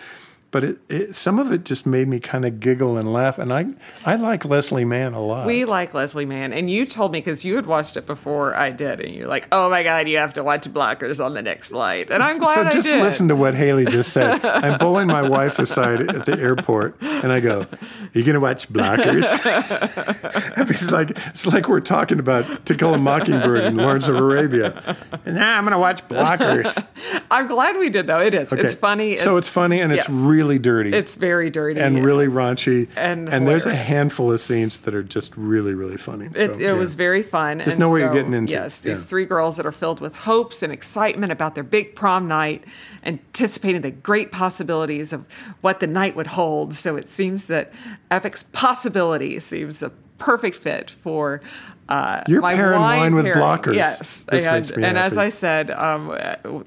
But 0.51 0.65
it, 0.65 0.79
it 0.89 1.15
some 1.15 1.39
of 1.39 1.53
it 1.53 1.65
just 1.65 1.87
made 1.87 2.09
me 2.09 2.19
kind 2.21 2.45
of 2.45 2.61
giggle 2.61 2.97
and 2.97 3.13
laugh. 3.13 3.39
And 3.39 3.53
I 3.53 3.67
I 4.05 4.15
like 4.15 4.45
Leslie 4.45 4.85
Mann 4.85 5.13
a 5.13 5.21
lot. 5.21 5.47
we 5.47 5.65
like 5.65 5.93
Leslie 5.93 6.25
Mann, 6.25 6.53
and 6.53 6.71
you 6.71 6.87
told 6.87 7.13
me 7.13 7.19
because 7.19 7.45
you 7.45 7.57
had 7.57 7.67
watched 7.67 7.97
it 7.97 8.07
before 8.07 8.55
I 8.55 8.71
did, 8.71 9.01
and 9.01 9.15
you're 9.15 9.29
like, 9.29 9.49
"Oh 9.53 9.69
my 9.69 9.83
god, 9.83 10.09
you 10.09 10.19
have 10.19 10.35
to 10.35 10.43
watch 10.45 10.63
Blockers 10.69 11.23
on 11.23 11.35
the 11.35 11.43
next 11.43 11.69
flight," 11.69 12.11
and 12.11 12.23
I'm 12.23 12.39
glad 12.39 12.55
so 12.55 12.63
I 12.63 12.71
just 12.71 12.89
did. 12.89 13.03
listen 13.03 13.29
to 13.29 13.37
what 13.37 13.55
Haley 13.55 13.85
just 13.87 14.13
said. 14.13 14.45
I'm 14.45 14.79
pulling 14.79 15.09
my 15.09 15.23
wife 15.29 15.59
aside 15.59 16.09
at 16.09 16.25
the 16.27 16.39
airport, 16.39 16.97
and 17.01 17.33
I 17.33 17.41
go, 17.41 17.67
"You 18.15 18.23
gonna 18.25 18.41
watch 18.41 18.69
Blockers?" 18.69 19.27
it's 20.71 20.91
like 20.91 21.11
it's 21.11 21.47
like 21.47 21.69
we're 21.69 21.81
talking 21.81 22.19
about 22.19 22.67
To 22.67 22.75
Kill 22.75 22.95
a 22.95 22.99
Mockingbird 22.99 23.65
and 23.65 23.77
Lawrence 23.77 24.09
of 24.09 24.17
Arabia. 24.17 24.97
And 25.25 25.37
nah, 25.37 25.59
I'm 25.59 25.65
gonna 25.65 25.79
watch 25.79 26.07
Blockers. 26.09 26.83
I'm 27.31 27.47
glad 27.47 27.77
we 27.79 27.91
did 27.91 28.07
though. 28.07 28.21
It 28.21 28.35
is. 28.35 28.53
It's 28.53 28.75
funny. 28.75 29.17
so 29.17 29.37
it's 29.37 29.49
funny 29.49 29.81
and 29.81 29.93
it's 29.93 30.09
yes. 30.09 30.11
Really 30.47 30.59
dirty. 30.61 30.93
It's 30.93 31.17
very 31.17 31.51
dirty 31.51 31.81
and 31.81 32.05
really 32.05 32.29
raunchy. 32.29 32.89
And 32.97 33.29
there's 33.49 33.67
a 33.67 33.75
handful 33.75 34.31
of 34.33 34.41
scenes 34.41 34.79
that 34.81 34.95
are 34.95 35.03
just 35.03 35.37
really, 35.37 35.75
really 35.75 35.97
funny. 35.97 36.27
It, 36.35 36.55
So, 36.55 36.59
it 36.59 36.61
yeah. 36.61 36.73
was 36.75 36.95
very 36.95 37.25
fun. 37.25 37.59
Just 37.59 37.71
and 37.71 37.79
know 37.81 37.91
what 37.91 37.97
you're 38.01 38.13
getting 38.13 38.33
into. 38.33 38.53
Yes, 38.53 38.79
these 38.79 39.01
Yeah. 39.01 39.05
three 39.07 39.25
girls 39.27 39.57
that 39.57 39.67
are 39.67 39.73
filled 39.73 40.01
with 40.01 40.15
hopes 40.15 40.63
and 40.63 40.73
excitement 40.73 41.33
about 41.33 41.57
their 41.57 41.65
big 41.65 41.97
prom 41.97 42.29
night, 42.29 42.63
anticipating 43.05 43.81
the 43.83 43.91
great 43.91 44.31
possibilities 44.31 45.13
of 45.13 45.25
what 45.63 45.81
the 45.81 45.89
night 45.89 46.15
would 46.15 46.29
hold. 46.29 46.75
So 46.75 46.95
it 46.95 47.09
seems 47.09 47.47
that 47.47 47.73
Epoch's 48.11 48.45
possibility 48.45 49.41
seems 49.41 49.83
a 49.83 49.91
perfect 50.19 50.57
fit 50.57 50.91
for. 51.03 51.41
Uh, 51.89 52.23
You're 52.27 52.41
my 52.41 52.55
pairing 52.55 52.81
wine 52.81 53.15
with 53.15 53.25
pairing. 53.27 53.41
blockers. 53.41 53.75
Yes, 53.75 54.25
This 54.31 54.45
and, 54.45 54.85
and 54.85 54.99
as. 54.99 55.17
I 55.17 55.29
said, 55.29 55.71
um, 55.71 56.09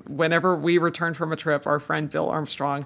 whenever 0.07 0.55
we 0.55 0.77
return 0.77 1.13
from 1.13 1.31
a 1.31 1.35
trip, 1.35 1.67
our 1.67 1.79
friend 1.79 2.09
Bill 2.09 2.29
Armstrong, 2.29 2.85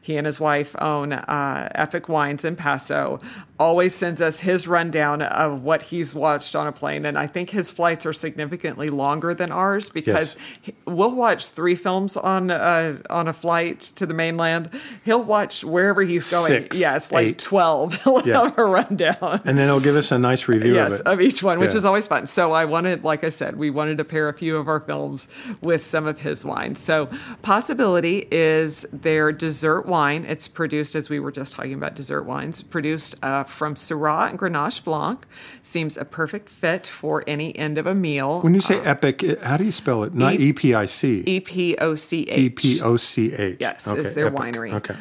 he 0.00 0.16
and 0.16 0.26
his 0.26 0.40
wife 0.40 0.74
own 0.80 1.12
uh, 1.12 1.68
Epoch 1.74 2.08
Wines 2.08 2.44
in 2.44 2.56
Paso, 2.56 3.20
always 3.58 3.94
sends 3.94 4.20
us 4.20 4.40
his 4.40 4.66
rundown 4.66 5.22
of 5.22 5.62
what 5.62 5.82
he's 5.84 6.14
watched 6.14 6.56
on 6.56 6.66
a 6.66 6.72
plane. 6.72 7.04
And 7.06 7.18
I 7.18 7.26
think 7.26 7.50
his 7.50 7.70
flights 7.70 8.04
are 8.06 8.12
significantly 8.12 8.90
longer 8.90 9.34
than 9.34 9.52
ours 9.52 9.88
because 9.90 10.36
he- 10.62 10.74
we'll 10.86 11.14
watch 11.14 11.48
three 11.48 11.74
films 11.76 12.16
on 12.16 12.50
uh, 12.50 12.98
on 13.10 13.28
a 13.28 13.32
flight 13.32 13.80
to 13.96 14.06
the 14.06 14.14
mainland. 14.14 14.70
He'll 15.04 15.22
watch 15.22 15.64
wherever 15.64 16.02
he's 16.02 16.30
going. 16.30 16.48
Six, 16.48 16.78
yes, 16.78 17.12
like 17.12 17.26
eight. 17.26 17.38
12. 17.38 17.94
He'll 18.04 18.26
Yeah. 18.26 18.42
have 18.44 18.58
a 18.58 18.64
rundown 18.64 19.40
and 19.44 19.58
then 19.58 19.68
he'll 19.68 19.80
give 19.80 19.96
us 19.96 20.10
a 20.12 20.18
nice 20.18 20.48
review 20.48 20.74
yes, 20.74 20.92
of 20.94 21.00
it. 21.00 21.06
of 21.06 21.20
each 21.20 21.42
one, 21.42 21.58
which 21.60 21.70
Yeah. 21.72 21.73
Is 21.74 21.84
always 21.84 22.06
fun. 22.06 22.26
So 22.26 22.52
I 22.52 22.64
wanted, 22.64 23.02
like 23.04 23.24
I 23.24 23.28
said, 23.30 23.56
we 23.56 23.68
wanted 23.70 23.98
to 23.98 24.04
pair 24.04 24.28
a 24.28 24.32
few 24.32 24.56
of 24.56 24.68
our 24.68 24.78
films 24.80 25.28
with 25.60 25.84
some 25.84 26.06
of 26.06 26.20
his 26.20 26.44
wines. 26.44 26.80
So 26.80 27.08
Possibility 27.42 28.26
is 28.30 28.86
their 28.92 29.32
dessert 29.32 29.86
wine. 29.86 30.24
It's 30.26 30.48
produced, 30.48 30.94
as 30.94 31.10
we 31.10 31.18
were 31.20 31.32
just 31.32 31.54
talking 31.54 31.74
about 31.74 31.94
dessert 31.94 32.22
wines, 32.24 32.62
produced 32.62 33.16
uh, 33.24 33.44
from 33.44 33.74
Syrah 33.74 34.30
and 34.30 34.38
Grenache 34.38 34.82
Blanc. 34.84 35.26
Seems 35.62 35.96
a 35.96 36.04
perfect 36.04 36.48
fit 36.48 36.86
for 36.86 37.24
any 37.26 37.56
end 37.58 37.76
of 37.78 37.86
a 37.86 37.94
meal. 37.94 38.40
when 38.40 38.54
you 38.54 38.60
say 38.60 38.78
Epoch, 38.80 39.22
how 39.42 39.56
do 39.56 39.64
you 39.64 39.72
spell 39.72 40.04
it? 40.04 40.14
Not 40.14 40.34
E 40.34 40.52
P 40.52 40.74
I 40.74 40.86
C. 40.86 41.22
E 41.26 41.40
P 41.40 41.76
O 41.78 41.94
C 41.94 42.22
H. 42.30 42.38
E 42.38 42.48
P 42.50 42.80
O 42.80 42.96
C 42.96 43.32
H. 43.32 43.56
Yes, 43.60 43.86
Okay, 43.88 44.00
is 44.00 44.14
their 44.14 44.26
epic. 44.26 44.38
winery. 44.38 44.72
Okay. 44.74 44.96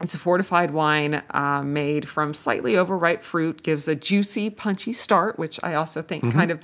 It's 0.00 0.14
a 0.14 0.18
fortified 0.18 0.72
wine 0.72 1.22
uh, 1.30 1.62
made 1.62 2.08
from 2.08 2.34
slightly 2.34 2.76
overripe 2.76 3.22
fruit, 3.22 3.62
gives 3.62 3.86
a 3.88 3.94
juicy, 3.94 4.50
punchy 4.50 4.92
start, 4.92 5.38
which 5.38 5.60
I 5.62 5.74
also 5.74 6.02
think 6.02 6.24
Mm-hmm. 6.24 6.38
kind 6.38 6.50
of 6.50 6.60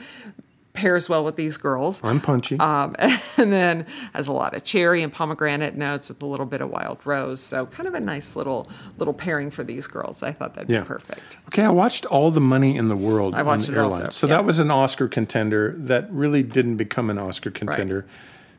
pairs 0.73 1.09
well 1.09 1.25
with 1.25 1.35
these 1.37 1.57
girls. 1.57 2.03
I'm 2.05 2.21
punchy. 2.21 2.57
Um, 2.59 2.95
and 3.37 3.53
then 3.53 3.87
has 4.15 4.29
a 4.29 4.33
lot 4.33 4.55
of 4.55 4.63
cherry 4.63 5.03
and 5.03 5.13
pomegranate 5.13 5.75
notes 5.77 6.09
with 6.09 6.23
a 6.23 6.27
little 6.27 6.47
bit 6.47 6.61
of 6.61 6.71
wild 6.71 6.99
rose. 7.05 7.41
So 7.41 7.67
kind 7.67 7.89
of 7.89 7.95
a 7.95 8.01
nice 8.01 8.37
little 8.37 8.69
little 8.99 9.13
pairing 9.15 9.51
for 9.51 9.65
these 9.65 9.87
girls. 9.89 10.23
I 10.23 10.33
thought 10.33 10.55
that'd 10.55 10.71
Yeah. 10.71 10.81
be 10.81 10.87
perfect. 10.87 11.37
Okay, 11.49 11.65
I 11.65 11.71
watched 11.71 12.07
All 12.07 12.31
the 12.31 12.41
Money 12.41 12.77
in 12.77 12.89
the 12.89 12.97
World 12.97 13.35
I 13.35 13.41
on 13.41 13.47
watched 13.47 13.67
the 13.67 13.73
it 13.75 13.79
also. 13.79 14.11
So 14.11 14.27
yeah. 14.29 14.37
that 14.37 14.45
was 14.45 14.59
an 14.61 14.71
Oscar 14.71 15.09
contender 15.09 15.75
that 15.77 16.11
really 16.13 16.43
didn't 16.45 16.77
become 16.77 17.11
an 17.11 17.19
Oscar 17.19 17.51
contender 17.51 18.07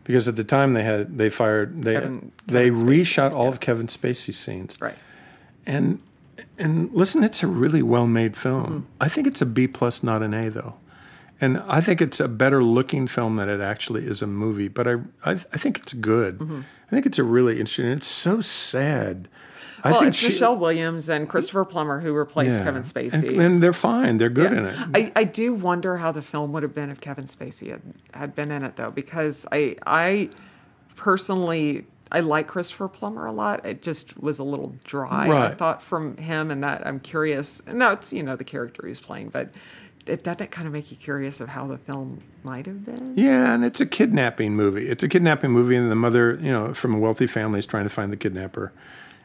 because 0.03 0.27
at 0.27 0.35
the 0.35 0.43
time 0.43 0.73
they 0.73 0.83
had 0.83 1.17
they 1.17 1.29
fired 1.29 1.83
they 1.83 1.93
Kevin- 1.93 2.31
they 2.47 2.69
Kevin 2.69 2.83
Spacey, 2.83 3.01
reshot 3.01 3.31
all 3.31 3.49
of 3.49 3.59
Kevin 3.59 3.87
Spacey's 3.87 4.37
scenes. 4.37 4.77
Right. 4.79 4.97
And 5.65 5.99
and 6.57 6.91
listen, 6.93 7.23
it's 7.23 7.43
a 7.43 7.47
really 7.47 7.81
well 7.81 8.07
made 8.07 8.37
film. 8.37 8.65
Mm-hmm. 8.65 9.03
I 9.03 9.09
think 9.09 9.27
it's 9.27 9.41
a 9.41 9.45
B 9.45 9.67
plus, 9.67 10.03
not 10.03 10.21
an 10.23 10.33
A 10.33 10.49
though. 10.49 10.75
And 11.39 11.57
I 11.67 11.81
think 11.81 12.01
it's 12.01 12.19
a 12.19 12.27
better 12.27 12.63
looking 12.63 13.07
film 13.07 13.37
than 13.37 13.49
it 13.49 13.61
actually 13.61 14.05
is 14.05 14.21
a 14.21 14.27
movie. 14.27 14.67
But 14.67 14.87
I, 14.87 14.93
I, 15.25 15.31
I 15.31 15.57
think 15.57 15.79
it's 15.79 15.93
good. 15.93 16.37
Mm-hmm. 16.37 16.61
I 16.85 16.89
think 16.89 17.07
it's 17.07 17.17
a 17.17 17.23
really 17.23 17.53
interesting. 17.59 17.87
It's 17.87 18.07
so 18.07 18.41
sad. 18.41 19.27
I 19.83 19.91
Well, 19.91 19.99
think 20.01 20.09
it's 20.09 20.19
she- 20.19 20.27
Michelle 20.27 20.55
Williams 20.57 21.09
and 21.09 21.27
Christopher 21.27 21.65
Plummer 21.65 21.99
who 22.01 22.13
replaced 22.13 22.57
yeah. 22.59 22.63
Kevin 22.63 22.83
Spacey. 22.83 23.13
and, 23.29 23.41
and 23.41 23.63
they're 23.63 23.73
fine. 23.73 24.17
They're 24.17 24.29
good 24.29 24.51
Yeah. 24.51 24.57
in 24.59 24.65
it. 24.65 24.75
I, 24.93 25.11
I 25.21 25.23
do 25.23 25.53
wonder 25.53 25.97
how 25.97 26.11
the 26.11 26.21
film 26.21 26.51
would 26.53 26.63
have 26.63 26.73
been 26.75 26.89
if 26.89 27.01
Kevin 27.01 27.25
Spacey 27.25 27.71
had, 27.71 27.81
had 28.13 28.35
been 28.35 28.51
in 28.51 28.63
it 28.63 28.75
though, 28.75 28.91
because 28.91 29.45
I 29.51 29.75
I 29.85 30.29
personally 30.95 31.85
I 32.11 32.19
like 32.19 32.47
Christopher 32.47 32.87
Plummer 32.89 33.25
a 33.25 33.31
lot. 33.31 33.65
It 33.65 33.81
just 33.81 34.17
was 34.21 34.37
a 34.39 34.43
little 34.43 34.75
dry. 34.83 35.29
I 35.47 35.55
thought 35.55 35.81
from 35.81 36.17
him, 36.17 36.51
and 36.51 36.61
that 36.63 36.85
I'm 36.85 36.99
curious. 36.99 37.61
And 37.65 37.81
that's 37.81 38.11
you 38.11 38.21
know 38.23 38.35
the 38.35 38.43
character 38.43 38.85
he's 38.85 38.99
playing, 38.99 39.29
but 39.29 39.53
it 40.07 40.23
doesn't 40.23 40.41
it 40.41 40.51
kind 40.51 40.67
of 40.67 40.73
make 40.73 40.91
you 40.91 40.97
curious 40.97 41.39
of 41.39 41.49
how 41.49 41.67
the 41.67 41.77
film 41.77 42.21
might 42.43 42.65
have 42.65 42.83
been. 42.83 43.13
Yeah, 43.15 43.53
and 43.53 43.63
it's 43.63 43.79
a 43.79 43.85
kidnapping 43.85 44.55
movie. 44.55 44.87
It's 44.89 45.03
a 45.03 45.07
kidnapping 45.07 45.51
movie, 45.51 45.75
and 45.77 45.89
the 45.89 45.95
mother, 45.95 46.37
you 46.41 46.51
know, 46.51 46.73
from 46.73 46.93
a 46.95 46.99
wealthy 46.99 47.27
family 47.27 47.59
is 47.59 47.65
trying 47.65 47.83
to 47.85 47.89
find 47.89 48.11
the 48.11 48.17
kidnapper, 48.17 48.73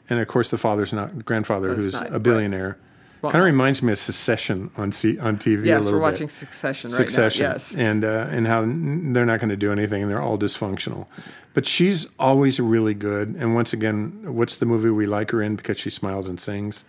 and 0.09 0.19
of 0.21 0.29
course 0.29 0.49
the 0.49 0.59
father's 0.59 0.93
not 0.93 1.25
grandfather, 1.25 1.69
That's 1.69 1.85
who's 1.85 1.95
not- 1.95 2.13
a 2.15 2.19
billionaire. 2.19 2.77
Well- 3.23 3.33
kind 3.33 3.43
of 3.43 3.47
reminds 3.47 3.83
me 3.83 3.93
of 3.93 3.99
Succession 3.99 4.71
on 4.77 4.93
C- 4.93 5.19
on 5.19 5.39
TV. 5.39 5.63
a 5.63 5.67
Yes, 5.67 5.85
little 5.85 5.99
we're 6.01 6.07
bit. 6.07 6.13
watching 6.13 6.29
Succession 6.29 6.91
right 6.91 6.97
Succession, 6.97 7.45
now. 7.45 7.53
Yes. 7.53 7.75
and 7.75 8.05
uh, 8.05 8.27
and 8.31 8.47
how 8.47 8.63
n- 8.63 9.13
they're 9.15 9.25
not 9.27 9.41
going 9.41 9.49
to 9.49 9.57
do 9.57 9.73
anything, 9.73 10.03
and 10.03 10.11
they're 10.11 10.23
all 10.23 10.39
dysfunctional. 10.39 11.07
But 11.55 11.65
she's 11.67 12.07
always 12.19 12.61
really 12.61 12.93
good. 12.93 13.35
And 13.39 13.55
once 13.55 13.73
again, 13.73 14.19
what's 14.35 14.55
the 14.57 14.67
movie 14.67 14.91
we 14.91 15.07
like 15.07 15.31
her 15.31 15.41
in 15.41 15.57
because 15.57 15.79
she 15.79 15.89
smiles 15.89 16.29
and 16.29 16.39
sings? 16.39 16.85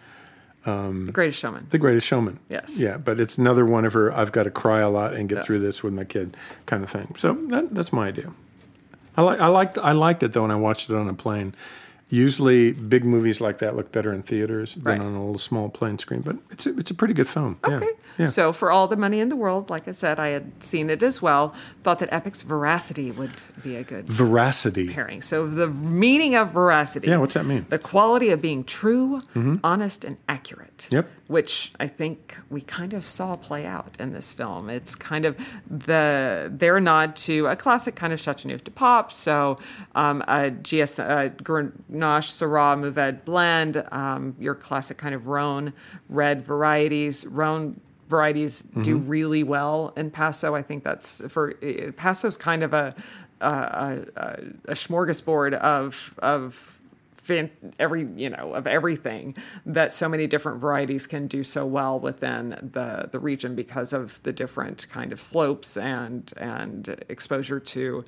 The 0.65 1.11
Greatest 1.13 1.39
Showman. 1.39 1.65
The 1.69 1.77
Greatest 1.77 2.05
Showman. 2.05 2.39
Yes. 2.49 2.77
Yeah, 2.77 2.97
but 2.97 3.21
it's 3.21 3.37
another 3.37 3.65
one 3.65 3.85
of 3.85 3.93
her. 3.93 4.11
I've 4.11 4.33
got 4.33 4.43
to 4.43 4.51
cry 4.51 4.81
a 4.81 4.89
lot 4.89 5.13
and 5.13 5.29
get 5.29 5.45
through 5.45 5.59
this 5.59 5.81
with 5.81 5.93
my 5.93 6.03
kid, 6.03 6.35
kind 6.65 6.83
of 6.83 6.89
thing. 6.89 7.15
So 7.17 7.33
that, 7.47 7.73
that's 7.73 7.93
my 7.93 8.07
idea. 8.09 8.31
I 9.15 9.21
like. 9.21 9.39
I 9.39 9.47
liked. 9.47 9.77
I 9.77 9.93
liked 9.93 10.23
it 10.23 10.33
though, 10.33 10.41
when 10.41 10.51
I 10.51 10.55
watched 10.57 10.89
it 10.89 10.95
on 10.97 11.07
a 11.07 11.13
plane. 11.13 11.55
Usually, 12.09 12.71
big 12.71 13.03
movies 13.03 13.41
like 13.41 13.57
that 13.57 13.75
look 13.75 13.91
better 13.91 14.13
in 14.13 14.23
theaters 14.23 14.75
than 14.75 14.83
Right. 14.83 15.01
on 15.01 15.13
a 15.13 15.19
little 15.25 15.37
small 15.37 15.67
plane 15.69 15.97
screen. 15.99 16.21
But 16.21 16.37
it's 16.51 16.65
a, 16.65 16.77
it's 16.77 16.89
a 16.89 16.93
pretty 16.93 17.13
good 17.13 17.27
film. 17.27 17.57
Okay. 17.65 17.89
Yeah. 18.17 18.27
So, 18.27 18.53
for 18.53 18.71
all 18.71 18.87
the 18.87 18.95
money 18.95 19.19
in 19.19 19.27
the 19.29 19.35
world, 19.35 19.69
like 19.69 19.87
I 19.87 19.91
said, 19.91 20.17
I 20.19 20.29
had 20.29 20.63
seen 20.63 20.89
it 20.89 21.03
as 21.03 21.21
well. 21.21 21.53
Thought 21.83 21.99
that 21.99 22.11
Epoch's 22.13 22.43
veracity 22.43 23.11
would 23.11 23.33
be 23.61 23.75
a 23.75 23.83
good 23.83 24.07
Veracity. 24.07 24.89
pairing. 24.93 25.21
So, 25.21 25.45
the 25.47 25.67
meaning 25.67 26.33
of 26.35 26.51
veracity. 26.51 27.09
Yeah, 27.09 27.17
what's 27.17 27.33
that 27.35 27.45
mean? 27.45 27.59
Mm-hmm. 27.63 27.69
The 27.69 27.79
quality 27.79 28.29
of 28.29 28.41
being 28.41 28.63
true, 28.63 29.21
honest, 29.63 30.05
and 30.05 30.17
accurate. 30.29 30.87
Yep. 30.91 31.09
Which 31.27 31.73
I 31.77 31.87
think 31.87 32.37
we 32.49 32.61
kind 32.61 32.93
of 32.93 33.05
saw 33.07 33.35
play 33.35 33.65
out 33.65 33.97
in 33.99 34.13
this 34.13 34.31
film. 34.31 34.69
It's 34.69 34.95
kind 34.95 35.25
of 35.25 35.35
the 35.69 36.49
their 36.51 36.79
nod 36.79 37.17
to 37.17 37.47
a 37.47 37.55
classic 37.57 37.95
kind 37.95 38.13
of 38.13 38.19
Chateauneuf 38.19 38.63
du 38.63 38.71
Pape. 38.71 39.11
So, 39.11 39.57
um, 39.93 40.23
a 40.27 40.49
GS, 40.51 40.99
uh, 40.99 41.29
Grenache 41.97 42.31
Syrah 42.31 42.77
Mourvèdre 42.77 43.25
blend, 43.25 43.83
um, 43.91 44.35
your 44.39 44.55
classic 44.55 44.97
kind 44.97 45.15
of 45.15 45.27
Rhone 45.27 45.73
red 46.09 46.45
varieties. 46.45 47.25
Rhone 47.25 47.79
varieties 48.07 48.61
do 48.83 48.97
really 48.97 49.43
well 49.43 49.93
in 49.97 50.11
Paso. 50.11 50.55
I 50.55 50.61
think 50.61 50.83
that's 50.83 51.21
for 51.27 51.55
uh, 51.63 51.91
Paso's 51.93 52.37
kind 52.37 52.63
of 52.63 52.73
a 52.73 52.95
a, 53.41 54.05
a, 54.15 54.37
a 54.65 54.73
smorgasbord 54.73 55.53
of 55.53 56.15
of 56.19 56.73
every 57.77 58.07
you 58.15 58.29
know 58.29 58.53
of 58.53 58.67
everything 58.67 59.35
that 59.65 59.91
so 59.91 60.07
many 60.07 60.27
different 60.27 60.61
varieties 60.61 61.05
can 61.05 61.27
do 61.27 61.43
so 61.43 61.65
well 61.65 61.99
within 61.99 62.57
the 62.73 63.09
the 63.11 63.19
region 63.19 63.53
because 63.53 63.91
of 63.91 64.21
the 64.23 64.31
different 64.31 64.87
kind 64.89 65.11
of 65.11 65.19
slopes 65.19 65.75
and 65.75 66.33
and 66.37 67.03
exposure 67.09 67.59
to 67.59 68.05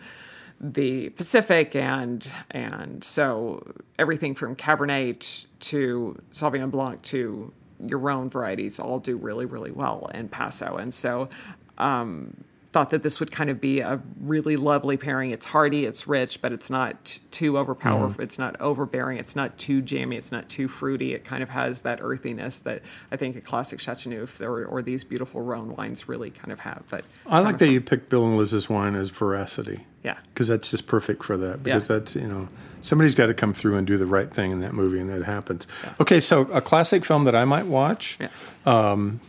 the 0.59 1.09
Pacific 1.09 1.75
and 1.75 2.31
and 2.51 3.03
so 3.03 3.65
everything 3.97 4.35
from 4.35 4.55
Cabernet 4.55 5.47
to 5.59 6.21
Sauvignon 6.33 6.71
Blanc 6.71 7.01
to 7.03 7.53
Rhone 7.79 8.29
varieties 8.29 8.79
all 8.79 8.99
do 8.99 9.17
really 9.17 9.45
really 9.45 9.71
well 9.71 10.09
in 10.13 10.27
Paso. 10.27 10.75
And 10.75 10.93
so 10.93 11.29
um, 11.77 12.43
thought 12.71 12.91
that 12.91 13.01
this 13.01 13.19
would 13.19 13.31
kind 13.31 13.49
of 13.49 13.59
be 13.59 13.79
a 13.79 13.99
really 14.21 14.55
lovely 14.55 14.95
pairing. 14.95 15.31
It's 15.31 15.47
hearty, 15.47 15.85
it's 15.85 16.07
rich, 16.07 16.39
but 16.39 16.51
it's 16.51 16.69
not 16.69 17.19
too 17.31 17.53
overpowerful. 17.53 18.09
Mm-hmm. 18.11 18.21
It's 18.21 18.37
not 18.37 18.59
overbearing. 18.61 19.17
It's 19.17 19.35
not 19.35 19.57
too 19.57 19.81
jammy. 19.81 20.17
It's 20.17 20.31
not 20.31 20.49
too 20.49 20.67
fruity. 20.67 21.13
It 21.15 21.23
kind 21.23 21.41
of 21.41 21.49
has 21.49 21.81
that 21.81 21.97
earthiness 22.01 22.59
that 22.59 22.83
I 23.11 23.15
think 23.15 23.35
a 23.35 23.41
classic 23.41 23.79
Chateauneuf 23.79 24.39
or, 24.39 24.65
or 24.65 24.83
these 24.83 25.03
beautiful 25.03 25.41
Rhone 25.41 25.75
wines 25.75 26.07
really 26.07 26.29
kind 26.29 26.51
of 26.51 26.59
have. 26.59 26.83
But 26.91 27.05
I 27.25 27.39
like 27.39 27.57
that 27.57 27.69
you 27.69 27.81
picked 27.81 28.09
Bill 28.09 28.25
and 28.27 28.37
Liz's 28.37 28.69
wine 28.69 28.93
as 28.95 29.09
veracity. 29.09 29.87
Yeah. 30.03 30.17
Because 30.33 30.47
that's 30.47 30.69
just 30.69 30.85
perfect 30.85 31.23
for 31.23 31.37
that. 31.37 31.63
Because 31.63 31.89
Yeah. 31.89 31.97
that's, 31.97 32.15
you 32.15 32.27
know, 32.27 32.47
somebody's 32.81 33.15
got 33.15 33.25
to 33.25 33.33
come 33.33 33.53
through 33.53 33.77
and 33.77 33.87
do 33.87 33.97
the 33.97 34.05
right 34.05 34.31
thing 34.31 34.51
in 34.51 34.59
that 34.59 34.73
movie, 34.73 34.99
and 34.99 35.09
that 35.09 35.23
happens. 35.25 35.65
Okay, 35.99 36.19
so 36.19 36.41
a 36.51 36.61
classic 36.61 37.03
film 37.03 37.23
that 37.23 37.35
I 37.35 37.45
might 37.45 37.65
watch. 37.65 38.15
yes, 38.19 38.53
um, 38.67 39.19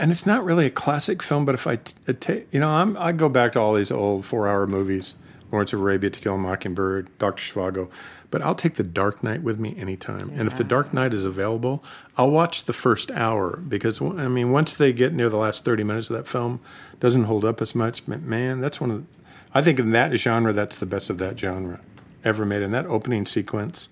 and 0.00 0.10
it's 0.10 0.26
not 0.26 0.44
really 0.44 0.66
a 0.66 0.70
classic 0.70 1.22
film, 1.22 1.44
but 1.44 1.54
if 1.54 1.66
I, 1.66 1.76
t- 1.76 1.94
uh, 2.08 2.14
ta- 2.18 2.44
you 2.50 2.58
know, 2.58 2.70
I'm, 2.70 2.96
I 2.96 3.12
go 3.12 3.28
back 3.28 3.52
to 3.52 3.60
all 3.60 3.74
these 3.74 3.92
old 3.92 4.24
four-hour 4.24 4.66
movies, 4.66 5.14
Lawrence 5.52 5.72
of 5.72 5.80
Arabia, 5.80 6.10
To 6.10 6.20
Kill 6.20 6.34
a 6.34 6.38
Mockingbird, 6.38 7.16
Doctor 7.18 7.42
Zhivago, 7.42 7.88
but 8.30 8.40
I'll 8.42 8.54
take 8.54 8.74
The 8.74 8.82
Dark 8.82 9.22
Knight 9.22 9.42
with 9.42 9.58
me 9.58 9.76
anytime. 9.76 10.30
And 10.34 10.48
if 10.48 10.56
The 10.56 10.64
Dark 10.64 10.94
Knight 10.94 11.12
is 11.12 11.24
available, 11.24 11.84
I'll 12.16 12.30
watch 12.30 12.64
the 12.64 12.72
first 12.72 13.10
hour 13.10 13.56
because 13.56 14.00
I 14.00 14.28
mean, 14.28 14.52
once 14.52 14.76
they 14.76 14.92
get 14.92 15.12
near 15.12 15.28
the 15.28 15.36
last 15.36 15.64
thirty 15.64 15.84
minutes 15.84 16.10
of 16.10 16.16
that 16.16 16.28
film, 16.28 16.60
doesn't 17.00 17.24
hold 17.24 17.44
up 17.44 17.60
as 17.60 17.74
much. 17.74 18.06
But 18.06 18.22
man, 18.22 18.60
that's 18.60 18.80
one 18.80 18.90
of, 18.90 18.98
the, 18.98 19.06
I 19.52 19.62
think 19.62 19.80
in 19.80 19.90
that 19.90 20.14
genre, 20.16 20.52
that's 20.52 20.78
the 20.78 20.86
best 20.86 21.10
of 21.10 21.18
that 21.18 21.38
genre 21.38 21.80
ever 22.24 22.46
made. 22.46 22.62
And 22.62 22.72
that 22.72 22.86
opening 22.86 23.26
sequence 23.26 23.88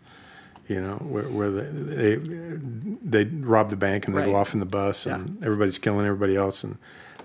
you 0.68 0.80
know, 0.80 0.96
where, 0.96 1.24
where 1.24 1.50
they, 1.50 2.16
they 2.16 3.24
they 3.24 3.24
rob 3.24 3.70
the 3.70 3.76
bank 3.76 4.06
and 4.06 4.16
they 4.16 4.24
go 4.24 4.34
off 4.34 4.52
in 4.54 4.60
the 4.60 4.66
bus 4.66 5.06
and 5.06 5.42
everybody's 5.42 5.78
killing 5.78 6.04
everybody 6.06 6.36
else 6.36 6.62
and 6.64 6.76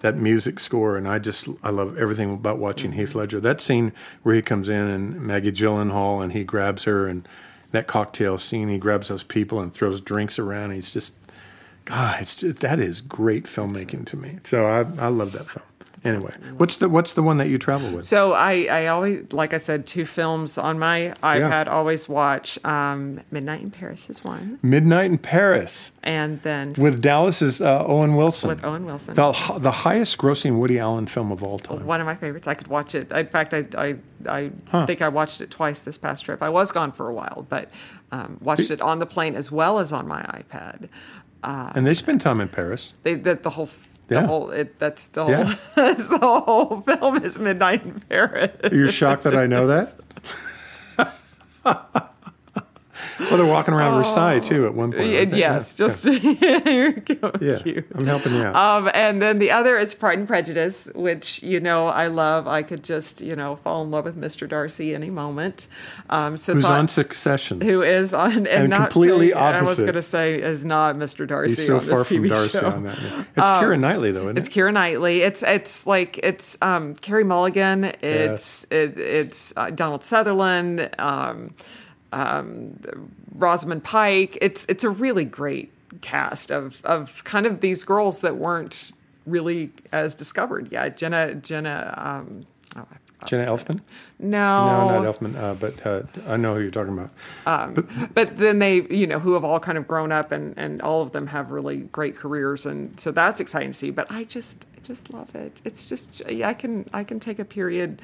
that 0.02 0.16
music 0.18 0.60
score 0.60 0.98
and 0.98 1.08
I 1.08 1.20
just 1.20 1.48
I 1.62 1.70
love 1.70 1.98
everything 1.98 2.34
about 2.34 2.58
watching 2.58 2.92
Mm-hmm. 2.92 3.00
Heath 3.00 3.16
Ledger. 3.16 3.40
That 3.40 3.62
scene 3.62 3.92
where 4.24 4.36
he 4.36 4.42
comes 4.42 4.68
in 4.70 4.88
and 4.88 5.22
Maggie 5.22 5.52
Gyllenhaal 5.52 6.24
and 6.24 6.34
he 6.34 6.44
grabs 6.44 6.84
her 6.86 7.08
and 7.08 7.28
that 7.72 7.88
cocktail 7.88 8.38
scene 8.38 8.70
he 8.70 8.78
grabs 8.78 9.08
those 9.10 9.24
people 9.24 9.60
and 9.60 9.74
throws 9.74 10.00
drinks 10.02 10.38
around. 10.40 10.72
He's 10.72 10.92
just 10.92 11.14
God, 11.86 12.22
it's 12.22 12.36
just, 12.36 12.60
that 12.62 12.80
is 12.80 13.02
great 13.02 13.44
filmmaking 13.44 14.06
to 14.08 14.18
me. 14.18 14.40
So 14.44 14.66
I 14.66 14.80
I 15.04 15.08
love 15.10 15.32
that 15.34 15.50
film. 15.50 15.66
Anyway, 16.06 16.34
what's 16.58 16.78
the 16.78 16.90
what's 16.90 17.14
the 17.14 17.24
one 17.24 17.38
that 17.38 17.48
you 17.48 17.58
travel 17.58 17.90
with? 17.92 18.06
So 18.06 18.34
I, 18.34 18.68
I 18.70 18.88
always, 18.88 19.32
like 19.32 19.54
I 19.54 19.58
said, 19.58 19.88
two 19.88 20.06
films 20.06 20.58
on 20.58 20.78
my 20.78 21.14
iPad. 21.24 21.68
Always 21.68 22.10
watch 22.10 22.64
um, 22.66 23.22
Midnight 23.32 23.62
in 23.62 23.72
Paris 23.72 24.10
is 24.10 24.24
one, 24.24 24.60
Midnight 24.62 25.06
in 25.12 25.18
Paris 25.18 25.92
and 26.04 26.42
then 26.42 26.74
with 26.78 27.02
Dallas's 27.02 27.62
uh, 27.62 27.84
Owen 27.86 28.16
Wilson. 28.18 28.50
with 28.50 28.66
Owen 28.66 28.86
Wilson. 28.86 29.16
The, 29.16 29.32
the 29.60 29.72
highest 29.72 30.18
grossing 30.18 30.60
Woody 30.60 30.78
Allen 30.78 31.08
film 31.08 31.32
of 31.32 31.42
all 31.42 31.58
time. 31.58 31.86
one 31.86 32.02
of 32.02 32.06
my 32.06 32.16
favorites. 32.16 32.48
I 32.48 32.54
could 32.54 32.68
watch 32.68 32.96
it. 32.96 33.12
In 33.12 33.28
fact, 33.28 33.54
I 33.54 33.66
I, 33.78 33.98
I 34.28 34.86
think 34.86 35.02
I 35.02 35.08
watched 35.10 35.40
it 35.40 35.50
twice 35.52 35.80
this 35.82 35.98
past 35.98 36.26
trip. 36.26 36.42
I 36.44 36.50
was 36.50 36.72
gone 36.72 36.92
for 36.92 37.08
a 37.10 37.14
while, 37.14 37.46
but 37.50 37.70
um, 38.12 38.38
watched 38.42 38.72
it 38.72 38.82
on 38.82 39.00
the 39.00 39.06
plane 39.06 39.36
as 39.36 39.52
well 39.52 39.80
as 39.80 39.94
on 39.94 40.08
my 40.08 40.22
iPad. 40.24 40.90
And 41.44 41.86
they 41.86 41.94
spend 41.94 42.22
time 42.22 42.40
in 42.42 42.48
Paris. 42.50 42.94
They 43.04 43.16
the, 43.16 43.36
the 43.36 43.52
whole 43.52 43.70
the 44.08 44.16
Yeah. 44.16 44.26
whole 44.28 44.50
it, 44.52 44.80
that's 44.80 45.08
the 45.08 45.24
whole 45.24 45.32
Yeah. 45.32 45.56
that's 45.76 46.08
the 46.08 46.18
whole 46.20 46.82
film 46.86 47.24
is 47.24 47.40
Midnight 47.40 47.84
in 47.86 48.00
Paris. 48.02 48.52
You're 48.72 48.92
shocked 48.92 49.24
that 49.24 49.36
I 49.36 49.48
know 49.48 49.68
that? 49.68 49.96
well, 53.20 53.38
they're 53.38 53.46
walking 53.46 53.74
around 53.74 53.96
Versailles 53.98 54.40
too 54.40 54.66
at 54.66 54.74
one 54.74 54.92
point. 54.92 55.04
Y- 55.12 55.18
aren't 55.20 55.32
they? 55.32 55.38
yes, 55.38 55.76
Yeah. 55.78 55.88
just 55.88 56.06
Yeah, 57.42 57.60
cute. 57.64 57.86
I'm 57.96 58.06
helping 58.06 58.34
you 58.34 58.44
out. 58.44 58.56
Um, 58.56 58.92
and 58.94 59.22
then 59.22 59.40
the 59.40 59.52
other 59.52 59.78
is 59.78 59.94
Pride 59.94 60.18
and 60.20 60.28
Prejudice, 60.28 60.90
which 60.96 61.42
you 61.44 61.60
know 61.60 61.88
I 61.88 62.08
love. 62.08 62.48
I 62.48 62.64
could 62.64 62.84
just 62.84 63.22
you 63.22 63.36
know 63.36 63.58
fall 63.58 63.84
in 63.84 63.92
love 63.92 64.06
with 64.06 64.18
Mr. 64.18 64.48
Darcy 64.48 64.94
any 64.96 65.10
moment. 65.10 65.68
Um, 66.10 66.38
so 66.38 66.54
Who's 66.54 66.64
thought- 66.66 66.80
on 66.80 66.88
Succession? 66.88 67.62
who 67.62 67.82
is 67.82 68.14
on 68.14 68.32
and, 68.32 68.48
And 68.48 68.70
not 68.70 68.92
completely 68.92 69.34
I 69.34 69.62
was 69.62 69.78
going 69.80 69.94
to 69.94 70.02
say 70.02 70.42
is 70.42 70.66
not 70.66 70.96
Mr. 70.96 71.28
Darcy. 71.28 71.56
He's 71.56 71.66
so 71.68 71.76
on 71.76 71.82
far 71.82 72.04
TV 72.04 72.20
from 72.22 72.28
Darcy 72.30 72.60
show. 72.60 72.70
on 72.70 72.84
that. 72.84 73.02
yeah. 73.02 73.20
It's 73.36 73.50
Keira 73.52 73.80
Knightley 73.80 74.12
though, 74.12 74.24
isn't 74.26 74.38
It's 74.38 74.50
it? 74.50 74.54
Keira 74.54 74.74
Knightley. 74.74 75.22
It's 75.22 75.44
it's 75.44 75.86
like 75.88 76.20
it's 76.24 76.58
um, 76.62 76.96
Carey 76.96 77.24
Mulligan. 77.24 77.86
It's 78.02 78.66
it, 78.72 78.98
it's 78.98 79.54
uh, 79.58 79.70
Donald 79.70 80.04
Sutherland. 80.04 80.90
Um, 81.00 81.52
um, 82.14 82.80
Rosamund 83.36 83.84
Pike. 83.84 84.38
It's 84.42 84.66
it's 84.70 84.84
a 84.84 84.90
really 84.90 85.26
great 85.26 85.72
cast 86.02 86.52
of 86.52 86.82
of 86.86 87.24
kind 87.24 87.46
of 87.46 87.60
these 87.60 87.84
girls 87.84 88.22
that 88.22 88.38
weren't 88.38 88.92
really 89.26 89.72
as 89.92 90.16
discovered 90.16 90.72
yet. 90.72 90.98
Jenna 90.98 91.36
Jenna. 91.36 91.94
Um, 91.98 92.46
oh, 92.76 92.86
I- 92.92 92.98
Jenna 93.26 93.46
Elfman? 93.46 93.80
no, 94.20 94.66
No, 94.90 95.02
not 95.02 95.16
Elfman. 95.16 95.38
Uh, 95.42 95.54
but 95.54 95.88
uh, 95.88 96.02
I 96.28 96.36
know 96.36 96.56
who 96.56 96.62
you're 96.62 96.72
talking 96.72 96.92
about. 96.92 98.14
but 98.14 98.36
then 98.36 98.60
they 98.60 98.82
you 98.90 99.08
know 99.08 99.20
who 99.20 99.34
have 99.34 99.46
all 99.46 99.62
kind 99.62 99.78
of 99.78 99.88
grown 99.88 100.12
up 100.12 100.34
and 100.34 100.54
and 100.58 100.82
all 100.82 101.02
of 101.02 101.12
them 101.12 101.28
have 101.28 101.52
really 101.52 101.78
great 101.78 102.18
careers 102.18 102.66
and 102.66 103.00
so 103.00 103.12
that's 103.12 103.40
exciting 103.40 103.72
to 103.72 103.78
see 103.78 103.92
but 103.92 104.12
i 104.12 104.26
just 104.26 104.66
I 104.76 104.80
just 104.86 105.14
love 105.14 105.34
it. 105.36 105.62
It's 105.64 105.88
just 105.88 106.22
yeah, 106.30 106.50
I 106.50 106.54
can 106.54 106.86
I 106.94 107.06
can 107.06 107.22
take 107.22 107.40
a 107.40 107.46
period 107.46 108.02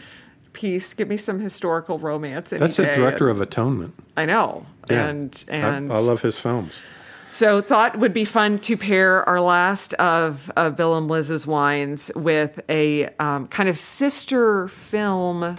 piece. 0.59 0.93
Give 0.93 1.07
me 1.07 1.17
some 1.17 1.39
historical 1.39 1.97
romance. 1.99 2.49
That's 2.51 2.75
the 2.77 2.83
director 2.85 3.29
of 3.29 3.39
Atonement. 3.41 3.93
I 4.17 4.25
know, 4.25 4.65
Yeah. 4.89 5.07
and 5.07 5.45
I- 5.49 5.55
and 5.55 5.93
I, 5.93 5.99
love 5.99 6.21
his 6.21 6.37
films. 6.39 6.81
so 7.29 7.61
thought 7.61 7.97
would 7.97 8.11
be 8.13 8.25
fun 8.25 8.59
to 8.59 8.75
pair 8.75 9.27
our 9.27 9.39
last 9.39 9.93
of, 9.93 10.51
of 10.57 10.75
Bill 10.75 10.97
and 10.97 11.07
Liz's 11.07 11.47
wines 11.47 12.11
with 12.15 12.59
a 12.69 13.07
um, 13.19 13.47
kind 13.47 13.69
of 13.69 13.77
sister 13.77 14.67
film 14.67 15.55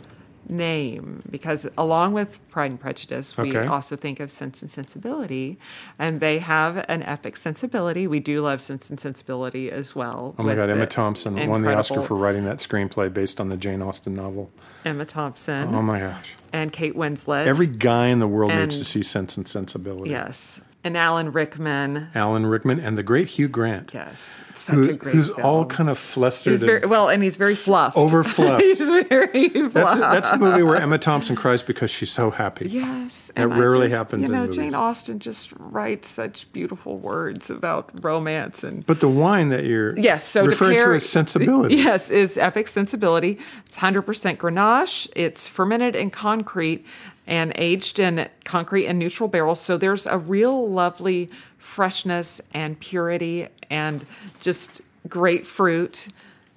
name 0.51 1.23
because 1.31 1.67
along 1.79 2.13
with 2.13 2.41
Pride 2.51 2.71
and 2.73 2.81
Prejudice, 2.81 3.37
we 3.37 3.57
Okay. 3.57 3.67
also 3.67 3.97
think 3.97 4.21
of 4.21 4.31
Sense 4.31 4.63
and 4.63 4.71
Sensibility, 4.71 5.59
and 5.99 6.21
they 6.21 6.39
have 6.41 6.85
an 6.89 7.03
Epoch 7.05 7.37
sensibility. 7.37 8.07
We 8.07 8.21
do 8.21 8.43
love 8.43 8.61
Sense 8.61 8.91
and 8.91 8.99
Sensibility 8.99 9.71
as 9.71 9.95
well. 9.95 10.35
Oh 10.39 10.43
my 10.43 10.55
God, 10.55 10.71
Emma 10.71 10.87
Thompson 10.87 11.49
won 11.49 11.63
the 11.63 11.75
Oscar 11.75 12.03
for 12.03 12.15
writing 12.17 12.45
that 12.45 12.59
screenplay 12.59 13.13
based 13.13 13.41
on 13.41 13.49
the 13.49 13.57
Jane 13.57 13.83
Austen 13.83 14.15
novel. 14.15 14.51
Emma 14.85 15.05
Thompson 15.05 15.75
Oh 15.75 15.83
my 15.83 16.01
gosh. 16.01 16.35
and 16.53 16.73
Kate 16.73 16.97
Winslet. 16.97 17.47
Every 17.47 17.67
guy 17.67 18.07
in 18.07 18.19
the 18.19 18.29
world 18.29 18.53
needs 18.53 18.79
to 18.79 18.85
see 18.85 19.03
Sense 19.03 19.37
and 19.37 19.47
Sensibility. 19.47 20.11
yes, 20.11 20.61
and 20.83 20.97
Alan 20.97 21.31
Rickman. 21.33 22.09
Alan 22.15 22.47
Rickman 22.47 22.81
and 22.81 22.97
the 22.97 23.03
great 23.03 23.29
Hugh 23.29 23.49
Grant. 23.49 23.93
Yes, 23.93 24.41
such 24.55 24.75
Who, 24.77 24.91
a 24.91 24.95
great 24.95 25.15
who's 25.15 25.29
film. 25.29 25.43
all 25.43 25.67
kind 25.67 25.91
of 25.91 25.99
flustered. 25.99 26.53
He's 26.53 26.61
very 26.61 26.81
and 26.83 26.91
well, 26.91 27.09
and 27.09 27.23
he's 27.23 27.37
very 27.37 27.55
fluffed. 27.55 27.97
overfluffed. 27.97 28.61
he's 28.61 28.79
very 29.09 29.49
fluffed. 29.51 29.75
that's, 29.75 29.95
the, 29.95 30.01
that's 30.01 30.31
the 30.31 30.39
movie 30.39 30.63
where 30.63 30.77
Emma 30.77 30.97
Thompson 30.99 31.37
cries 31.37 31.63
because 31.63 31.91
she's 31.91 32.11
so 32.11 32.31
happy. 32.31 32.69
Yes, 32.69 33.31
That 33.35 33.49
rarely 33.49 33.89
just- 33.89 33.97
happens 33.99 34.23
You 34.29 34.35
know. 34.35 34.47
Jane 34.51 34.75
Austen 34.75 35.19
just 35.19 35.53
writes 35.59 36.09
such 36.09 36.51
beautiful 36.53 36.97
words 36.99 37.51
about 37.51 37.91
romance 38.03 38.65
and. 38.65 38.85
But 38.87 39.01
the 39.01 39.09
wine 39.09 39.51
that 39.51 39.65
you're 39.65 39.99
Yes, 39.99 40.25
so 40.25 40.47
referring 40.47 40.73
to, 40.73 40.79
to, 40.79 40.85
pair, 40.85 40.95
is 40.95 41.09
sensibility. 41.09 41.75
Yes, 41.77 42.09
is 42.11 42.39
Epoch 42.39 42.69
sensibility. 42.69 43.39
It's 43.67 43.77
100% 43.79 44.37
Grenache. 44.39 45.09
It's 45.15 45.47
fermented 45.47 45.95
in 45.95 46.11
concrete 46.11 46.87
and 47.31 47.53
aged 47.55 47.99
in 47.99 48.29
concrete 48.45 48.87
and 48.87 48.99
neutral 48.99 49.29
barrels. 49.29 49.61
So 49.61 49.79
there's 49.79 50.05
a 50.07 50.19
real 50.19 50.69
lovely 50.69 51.31
freshness 51.57 52.41
and 52.53 52.79
purity 52.79 53.47
and 53.71 54.05
just 54.41 54.83
great 55.09 55.47
fruit 55.47 56.09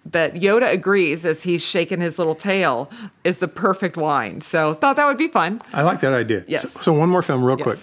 that 0.05 0.33
Yoda 0.33 0.69
agrees 0.73 1.25
as 1.25 1.43
he's 1.43 1.63
shaking 1.65 2.01
his 2.01 2.17
little 2.17 2.36
tail 2.36 2.91
is 3.23 3.38
the 3.38 3.47
perfect 3.47 3.95
wine. 3.95 4.41
So 4.41 4.73
thought 4.73 4.97
that 4.97 5.05
would 5.05 5.17
be 5.17 5.29
fun. 5.29 5.62
I 5.71 5.83
like 5.83 6.01
that 6.01 6.12
idea. 6.12 6.43
Yes. 6.47 6.71
So, 6.73 6.81
so 6.81 6.93
one 6.93 7.07
more 7.09 7.21
film, 7.21 7.45
real 7.45 7.57
Yes. 7.57 7.63
quick. 7.63 7.79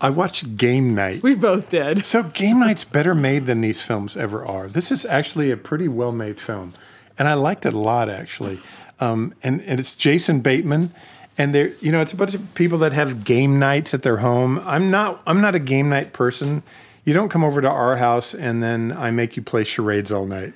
I 0.00 0.10
watched 0.10 0.56
Game 0.56 0.94
Night. 0.94 1.22
We 1.22 1.34
both 1.34 1.68
did. 1.70 2.04
So 2.04 2.22
Game 2.22 2.60
Night's 2.60 2.84
better 2.84 3.14
made 3.14 3.46
than 3.46 3.62
these 3.62 3.82
films 3.82 4.16
ever 4.16 4.46
are. 4.46 4.68
This 4.68 4.92
is 4.92 5.04
actually 5.06 5.50
a 5.50 5.56
pretty 5.56 5.88
well 5.88 6.12
made 6.12 6.38
film, 6.38 6.74
and 7.18 7.26
I 7.28 7.34
liked 7.34 7.66
it 7.66 7.74
a 7.74 7.78
lot 7.78 8.08
actually. 8.08 8.60
Um, 9.00 9.34
and 9.42 9.60
and 9.62 9.80
it's 9.80 9.94
Jason 9.94 10.40
Bateman, 10.40 10.92
and 11.38 11.54
they're 11.54 11.68
you 11.80 11.92
know 11.92 12.00
it's 12.00 12.12
a 12.12 12.16
bunch 12.16 12.34
of 12.34 12.54
people 12.54 12.78
that 12.78 12.92
have 12.92 13.24
game 13.24 13.58
nights 13.58 13.94
at 13.94 14.02
their 14.02 14.18
home. 14.18 14.60
I'm 14.64 14.90
not 14.90 15.22
I'm 15.26 15.40
not 15.40 15.54
a 15.54 15.58
game 15.58 15.88
night 15.88 16.12
person. 16.12 16.62
You 17.04 17.14
don't 17.14 17.28
come 17.28 17.44
over 17.44 17.60
to 17.60 17.68
our 17.68 17.96
house 17.96 18.34
and 18.34 18.62
then 18.62 18.92
I 18.92 19.10
make 19.10 19.36
you 19.36 19.42
play 19.42 19.64
charades 19.64 20.10
all 20.10 20.26
night. 20.26 20.54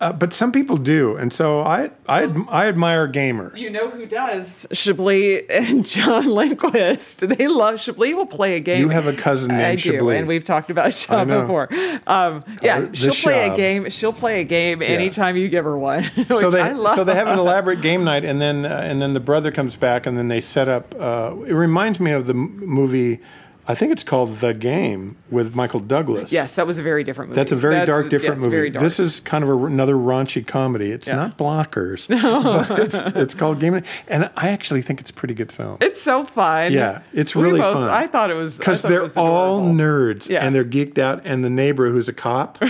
Uh, 0.00 0.10
but 0.14 0.32
some 0.32 0.50
people 0.50 0.78
do, 0.78 1.14
and 1.16 1.30
so 1.30 1.60
I 1.60 1.90
I, 2.08 2.22
adm- 2.22 2.46
I 2.48 2.68
admire 2.68 3.06
gamers. 3.06 3.58
You 3.58 3.68
know 3.68 3.90
who 3.90 4.06
does? 4.06 4.66
Chablis 4.72 5.42
and 5.50 5.84
John 5.84 6.26
Lindquist. 6.34 7.28
They 7.28 7.48
love 7.48 7.78
Chablis. 7.80 8.14
Will 8.14 8.24
play 8.24 8.56
a 8.56 8.60
game. 8.60 8.80
You 8.80 8.88
have 8.88 9.06
a 9.06 9.12
cousin 9.12 9.50
named 9.50 9.62
I 9.62 9.74
do, 9.76 10.08
and 10.08 10.26
we've 10.26 10.44
talked 10.44 10.70
about 10.70 10.94
Sean 10.94 11.28
before. 11.28 11.68
Um, 12.06 12.40
yeah, 12.62 12.80
the 12.80 12.96
she'll 12.96 13.12
play 13.12 13.48
a 13.50 13.54
game. 13.56 13.90
She'll 13.90 14.14
play 14.14 14.40
a 14.40 14.44
game 14.44 14.80
anytime 14.80 15.36
you 15.36 15.50
give 15.50 15.64
her 15.66 15.76
one. 15.76 16.04
which 16.14 16.28
so 16.28 16.50
they 16.50 16.62
I 16.62 16.72
love. 16.72 16.96
so 16.96 17.04
they 17.04 17.14
have 17.14 17.28
an 17.28 17.38
elaborate 17.38 17.82
game 17.82 18.02
night, 18.02 18.24
and 18.24 18.40
then 18.40 18.64
uh, 18.64 18.80
and 18.82 19.02
then 19.02 19.12
the 19.12 19.20
brother 19.20 19.50
comes 19.52 19.76
back, 19.76 20.06
and 20.06 20.16
then 20.16 20.28
they 20.28 20.40
set 20.40 20.66
up. 20.66 20.94
Uh, 20.98 21.34
it 21.46 21.52
reminds 21.52 22.00
me 22.00 22.12
of 22.12 22.26
the 22.26 22.32
m- 22.32 22.56
movie. 22.64 23.20
I 23.68 23.74
think 23.74 23.92
it's 23.92 24.02
called 24.02 24.38
The 24.38 24.54
Game 24.54 25.16
with 25.30 25.54
Michael 25.54 25.80
Douglas. 25.80 26.32
Yes, 26.32 26.54
that 26.56 26.66
was 26.66 26.78
a 26.78 26.82
very 26.82 27.04
different 27.04 27.30
movie. 27.30 27.36
That's 27.40 27.52
a 27.52 27.56
very 27.56 27.74
That's- 27.74 27.88
dark, 27.88 28.10
different 28.10 28.40
yes, 28.40 28.50
movie. 28.50 28.70
dark. 28.70 28.82
This 28.82 28.98
is 29.00 29.20
kind 29.20 29.44
of 29.44 29.50
a, 29.50 29.64
another 29.66 29.94
raunchy 29.94 30.46
comedy. 30.46 30.90
It's 30.90 31.06
Yeah. 31.08 31.16
not 31.16 31.38
Blockers, 31.38 32.08
but 32.68 32.80
it's, 32.80 33.02
it's 33.16 33.34
called 33.34 33.60
Game 33.60 33.74
Night, 33.74 33.86
and 34.08 34.30
I 34.36 34.48
actually 34.50 34.82
think 34.82 35.00
it's 35.00 35.10
a 35.10 35.14
pretty 35.14 35.34
good 35.34 35.52
film. 35.52 35.78
It's 35.80 36.00
so 36.02 36.24
fun. 36.24 36.72
Yeah, 36.72 37.02
it's 37.12 37.34
We 37.36 37.42
really 37.44 37.60
both- 37.60 37.74
fun. 37.74 37.88
I 37.90 38.06
thought 38.06 38.30
it 38.30 38.34
was 38.34 38.58
because 38.58 38.82
they're 38.82 39.02
was 39.02 39.16
all 39.16 39.62
nerds 39.62 40.28
Yeah. 40.28 40.44
and 40.44 40.54
they're 40.54 40.64
geeked 40.64 40.98
out, 40.98 41.22
and 41.24 41.44
the 41.44 41.50
neighbor 41.50 41.88
who's 41.90 42.08
a 42.08 42.12
cop 42.12 42.62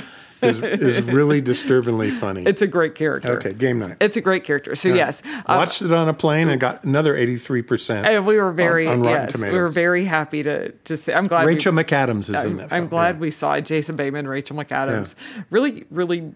is 0.42 0.62
is 0.62 1.02
really 1.02 1.42
disturbingly 1.42 2.10
funny. 2.10 2.44
It's 2.46 2.62
a 2.62 2.66
great 2.66 2.94
character. 2.94 3.36
okay, 3.36 3.52
Game 3.52 3.78
Night. 3.78 3.98
It's 4.00 4.16
a 4.16 4.22
great 4.22 4.42
character. 4.44 4.74
So 4.74 4.88
yes, 4.88 5.20
uh, 5.26 5.42
Watched 5.48 5.82
it 5.82 5.92
on 5.92 6.08
a 6.08 6.14
plane 6.14 6.48
and 6.48 6.58
got 6.58 6.82
another 6.82 7.14
eighty 7.14 7.36
three 7.36 7.60
percent. 7.60 8.06
and 8.06 8.24
we 8.26 8.38
were 8.38 8.50
very 8.52 8.86
on 8.86 9.02
Rotten 9.02 9.28
yes, 9.34 9.42
we 9.42 9.50
were 9.50 9.68
very 9.68 10.04
happy 10.06 10.42
to 10.42 10.70
to 10.70 10.96
see. 10.96 11.12
I'm 11.12 11.26
glad 11.26 11.44
we- 11.44 11.52
Rachel 11.54 11.72
McAdams 11.74 12.20
is 12.20 12.30
I'm. 12.58 12.68
I'm 12.70 12.88
glad 12.88 13.16
yeah. 13.16 13.20
we 13.20 13.30
saw. 13.30 13.60
Jason 13.60 13.96
Bateman, 13.96 14.26
Rachel 14.26 14.56
McAdams. 14.56 15.14
Really, 15.50 15.84
really 15.90 16.32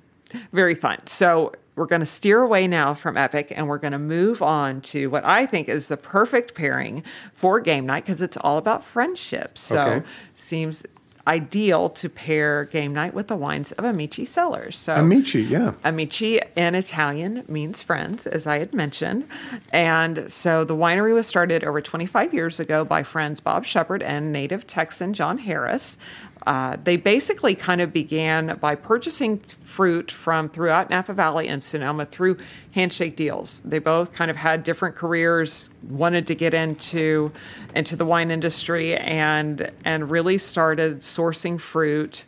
very 0.53 0.75
fun. 0.75 0.99
So 1.07 1.53
we're 1.77 1.87
going 1.87 2.01
to 2.01 2.07
steer 2.07 2.41
away 2.41 2.67
now 2.69 2.95
from 2.95 3.17
Epoch 3.17 3.49
and 3.51 3.69
we're 3.69 3.79
going 3.79 3.93
to 3.93 3.99
move 3.99 4.43
on 4.43 4.81
to 4.81 5.09
what 5.11 5.25
I 5.25 5.45
think 5.47 5.69
is 5.69 5.89
the 5.89 5.97
perfect 5.97 6.55
pairing 6.55 7.03
for 7.33 7.59
game 7.61 7.87
night 7.87 8.05
because 8.07 8.23
it's 8.23 8.37
all 8.37 8.59
about 8.59 8.85
friendship. 8.85 9.59
So 9.59 9.81
Okay. 9.81 10.07
seems 10.37 10.85
ideal 11.27 11.89
to 11.89 12.09
pair 12.09 12.65
game 12.65 12.93
night 12.93 13.15
with 13.15 13.29
the 13.29 13.37
wines 13.37 13.73
of 13.73 13.85
Amici 13.85 14.25
Cellars. 14.25 14.79
So 14.79 14.97
Amici, 14.97 15.43
yeah. 15.43 15.73
Amici 15.85 16.41
in 16.55 16.75
Italian 16.75 17.45
means 17.49 17.83
friends, 17.83 18.27
as 18.27 18.47
I 18.47 18.59
had 18.59 18.75
mentioned. 18.75 19.27
And 19.71 20.31
so 20.31 20.65
the 20.65 20.77
winery 20.77 21.15
was 21.15 21.27
started 21.27 21.65
over 21.65 21.81
25 21.81 22.35
years 22.35 22.61
ago 22.61 22.85
by 22.85 23.03
friends 23.03 23.41
Bob 23.41 23.65
Shepard 23.65 24.03
and 24.03 24.33
native 24.33 24.67
Texan 24.67 25.15
John 25.15 25.39
Harris. 25.39 25.97
Uh, 26.47 26.77
they 26.85 26.97
basically 26.97 27.55
kind 27.55 27.81
of 27.81 27.93
began 27.93 28.59
by 28.61 28.75
purchasing 28.75 29.39
fruit 29.39 30.11
from 30.11 30.49
throughout 30.49 30.91
Napa 30.91 31.15
Valley 31.15 31.49
and 31.49 31.63
Sonoma 31.63 32.05
through 32.05 32.37
handshake 32.73 33.17
deals. 33.17 33.61
They 33.61 33.79
both 33.79 34.13
kind 34.13 34.31
of 34.31 34.37
had 34.37 34.63
different 34.63 34.95
careers, 34.95 35.71
wanted 35.89 36.27
to 36.27 36.35
get 36.35 36.53
into 36.53 37.33
into 37.75 37.97
the 37.97 38.05
wine 38.05 38.31
industry, 38.31 38.95
and 38.97 39.71
and 39.85 40.11
really 40.11 40.37
started 40.39 41.01
sourcing 41.01 41.59
fruit 41.59 42.27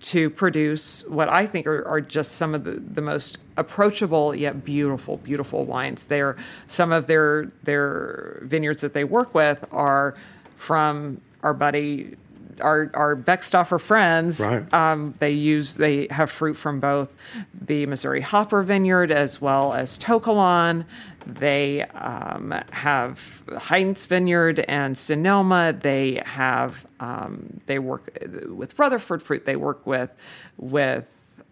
to 0.00 0.30
produce 0.30 1.04
what 1.08 1.28
I 1.28 1.46
think 1.46 1.66
are, 1.66 1.86
are 1.86 2.00
just 2.00 2.32
some 2.32 2.54
of 2.54 2.64
the, 2.64 2.72
the 2.72 3.02
most 3.02 3.38
approachable 3.56 4.34
yet 4.34 4.64
beautiful, 4.64 5.16
beautiful 5.16 5.64
wines. 5.64 6.04
They're 6.04 6.36
some 6.68 6.92
of 6.92 7.06
their 7.06 7.50
their 7.64 8.40
vineyards 8.42 8.80
that 8.82 8.94
they 8.94 9.04
work 9.04 9.34
with 9.34 9.66
are 9.72 10.14
from 10.56 11.20
our 11.42 11.54
buddy 11.54 12.16
our 12.60 12.90
our 12.94 13.16
Beckstoffer 13.16 13.80
friends. 13.80 14.40
Right. 14.40 14.72
Um, 14.72 15.14
they 15.18 15.30
use 15.30 15.74
they 15.74 16.08
have 16.10 16.30
fruit 16.30 16.54
from 16.54 16.80
both 16.80 17.10
the 17.54 17.86
Missouri 17.86 18.20
Hopper 18.20 18.62
Vineyard 18.62 19.10
as 19.10 19.40
well 19.40 19.72
as 19.72 19.98
To 19.98 20.20
Kalon. 20.20 20.84
They 21.26 21.82
um, 21.82 22.54
have 22.70 23.42
Heinz 23.56 24.06
Vineyard 24.06 24.60
and 24.68 24.96
Sonoma. 24.96 25.74
They 25.78 26.22
have 26.24 26.86
um, 27.00 27.60
they 27.66 27.78
work 27.78 28.18
with 28.48 28.78
Rutherford 28.78 29.22
fruit. 29.22 29.44
They 29.44 29.56
work 29.56 29.86
with 29.86 30.10
with 30.56 31.06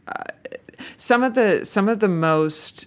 uh, 0.08 0.24
some 0.96 1.22
of 1.22 1.34
the 1.34 1.64
some 1.64 1.88
of 1.88 2.00
the 2.00 2.08
most 2.08 2.86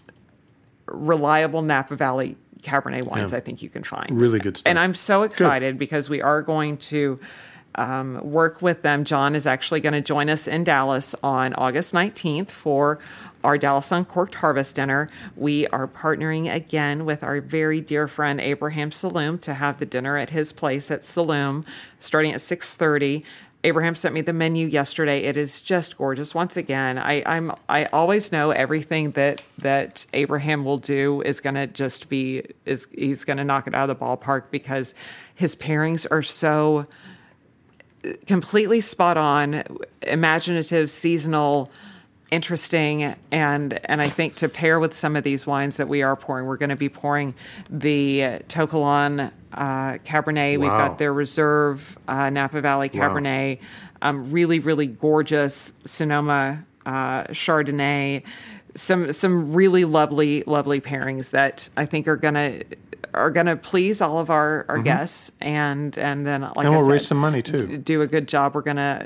reliable 0.88 1.62
Napa 1.62 1.96
Valley 1.96 2.38
Cabernet 2.62 3.06
wines 3.06 3.32
Yeah. 3.32 3.38
I 3.38 3.42
think 3.42 3.62
you 3.62 3.70
can 3.70 3.84
find. 3.84 4.20
Really 4.20 4.40
good 4.40 4.58
stuff. 4.58 4.70
And 4.70 4.80
I'm 4.80 4.94
so 4.94 5.24
excited 5.24 5.78
because 5.78 6.10
we 6.10 6.22
are 6.22 6.42
going 6.42 6.78
to 6.78 7.20
um, 7.76 8.20
work 8.24 8.62
with 8.62 8.82
them. 8.82 9.06
John 9.06 9.36
is 9.36 9.46
actually 9.46 9.82
going 9.82 9.94
to 9.94 10.02
join 10.02 10.30
us 10.30 10.48
in 10.48 10.64
Dallas 10.64 11.16
on 11.24 11.54
August 11.54 11.94
19th 11.94 12.52
for 12.52 13.00
our 13.44 13.58
Dallas 13.58 13.92
Uncorked 13.92 14.36
Harvest 14.36 14.76
Dinner. 14.76 15.08
We 15.36 15.68
are 15.68 15.88
partnering 15.88 16.54
again 16.54 17.06
with 17.06 17.24
our 17.24 17.40
very 17.42 17.82
dear 17.82 18.08
friend 18.08 18.42
Abraham 18.42 18.92
Salum 18.92 19.40
to 19.42 19.54
have 19.54 19.80
the 19.80 19.86
dinner 19.86 20.18
at 20.18 20.32
his 20.32 20.52
place 20.52 20.92
at 20.92 21.02
Salum 21.02 21.66
starting 22.00 22.34
at 22.34 22.42
6:30. 22.42 23.24
Abraham 23.64 23.94
sent 23.94 24.14
me 24.14 24.22
the 24.22 24.32
menu 24.32 24.68
yesterday. 24.68 25.24
It 25.24 25.36
is 25.36 25.60
just 25.60 25.98
gorgeous. 25.98 26.34
Once 26.34 26.56
again, 26.56 26.98
I, 26.98 27.22
I'm 27.26 27.52
I 27.68 27.86
always 27.86 28.32
know 28.32 28.52
everything 28.52 29.12
that 29.12 29.42
that 29.58 30.06
Abraham 30.14 30.64
will 30.64 30.78
do 30.78 31.22
is 31.22 31.42
going 31.42 31.56
to 31.56 31.68
just 31.68 32.08
be 32.08 32.44
is 32.66 32.88
he's 32.92 33.26
going 33.26 33.38
to 33.38 33.44
knock 33.44 33.68
it 33.68 33.76
out 33.76 33.90
of 33.90 34.00
the 34.00 34.06
ballpark 34.06 34.44
because 34.50 34.94
his 35.36 35.58
pairings 35.58 36.08
are 36.10 36.24
so 36.24 36.88
completely 38.28 38.82
spot 38.82 39.18
on, 39.18 39.64
imaginative, 40.02 40.90
seasonal, 40.92 41.72
interesting, 42.32 43.16
and 43.32 43.80
and 43.86 44.02
I 44.02 44.08
think 44.08 44.36
to 44.36 44.50
pair 44.50 44.80
with 44.80 44.94
some 44.94 45.16
of 45.16 45.24
these 45.24 45.48
wines 45.48 45.78
that 45.78 45.88
we 45.88 46.02
are 46.02 46.16
pouring, 46.16 46.46
we're 46.46 46.58
going 46.58 46.70
to 46.70 46.76
be 46.76 46.90
pouring 46.90 47.34
the 47.70 48.40
To 48.50 48.68
Kalon 48.68 49.32
uh, 49.54 49.98
Cabernet. 50.06 50.60
We've 50.60 50.70
got 50.70 50.98
their 50.98 51.14
Reserve 51.14 51.98
uh, 52.08 52.30
Napa 52.30 52.62
Valley 52.62 52.90
Cabernet. 52.90 53.60
Um, 54.02 54.32
really, 54.32 54.60
really 54.60 54.88
gorgeous 54.88 55.74
Sonoma 55.84 56.64
uh, 56.86 57.24
Chardonnay. 57.26 58.24
Some 58.76 59.12
some 59.12 59.54
really 59.54 59.84
lovely 59.84 60.44
lovely 60.46 60.80
pairings 60.80 61.32
that 61.32 61.70
I 61.76 61.86
think 61.86 62.08
are 62.08 62.16
gonna 62.16 62.62
are 63.14 63.32
gonna 63.32 63.56
please 63.56 64.02
all 64.02 64.20
of 64.20 64.30
our, 64.30 64.66
our 64.70 64.80
guests 64.80 65.32
and 65.40 65.98
and 65.98 66.26
then 66.26 66.42
like 66.42 66.52
Mm-hmm. 66.52 66.60
And 66.60 66.68
I 66.68 66.72
we'll 66.72 66.86
said, 66.86 66.92
raise 66.92 67.08
some 67.08 67.18
money, 67.18 67.42
too. 67.42 67.78
Do 67.78 68.02
a 68.02 68.08
good 68.08 68.28
job. 68.28 68.56
We're 68.56 68.62
gonna 68.62 69.06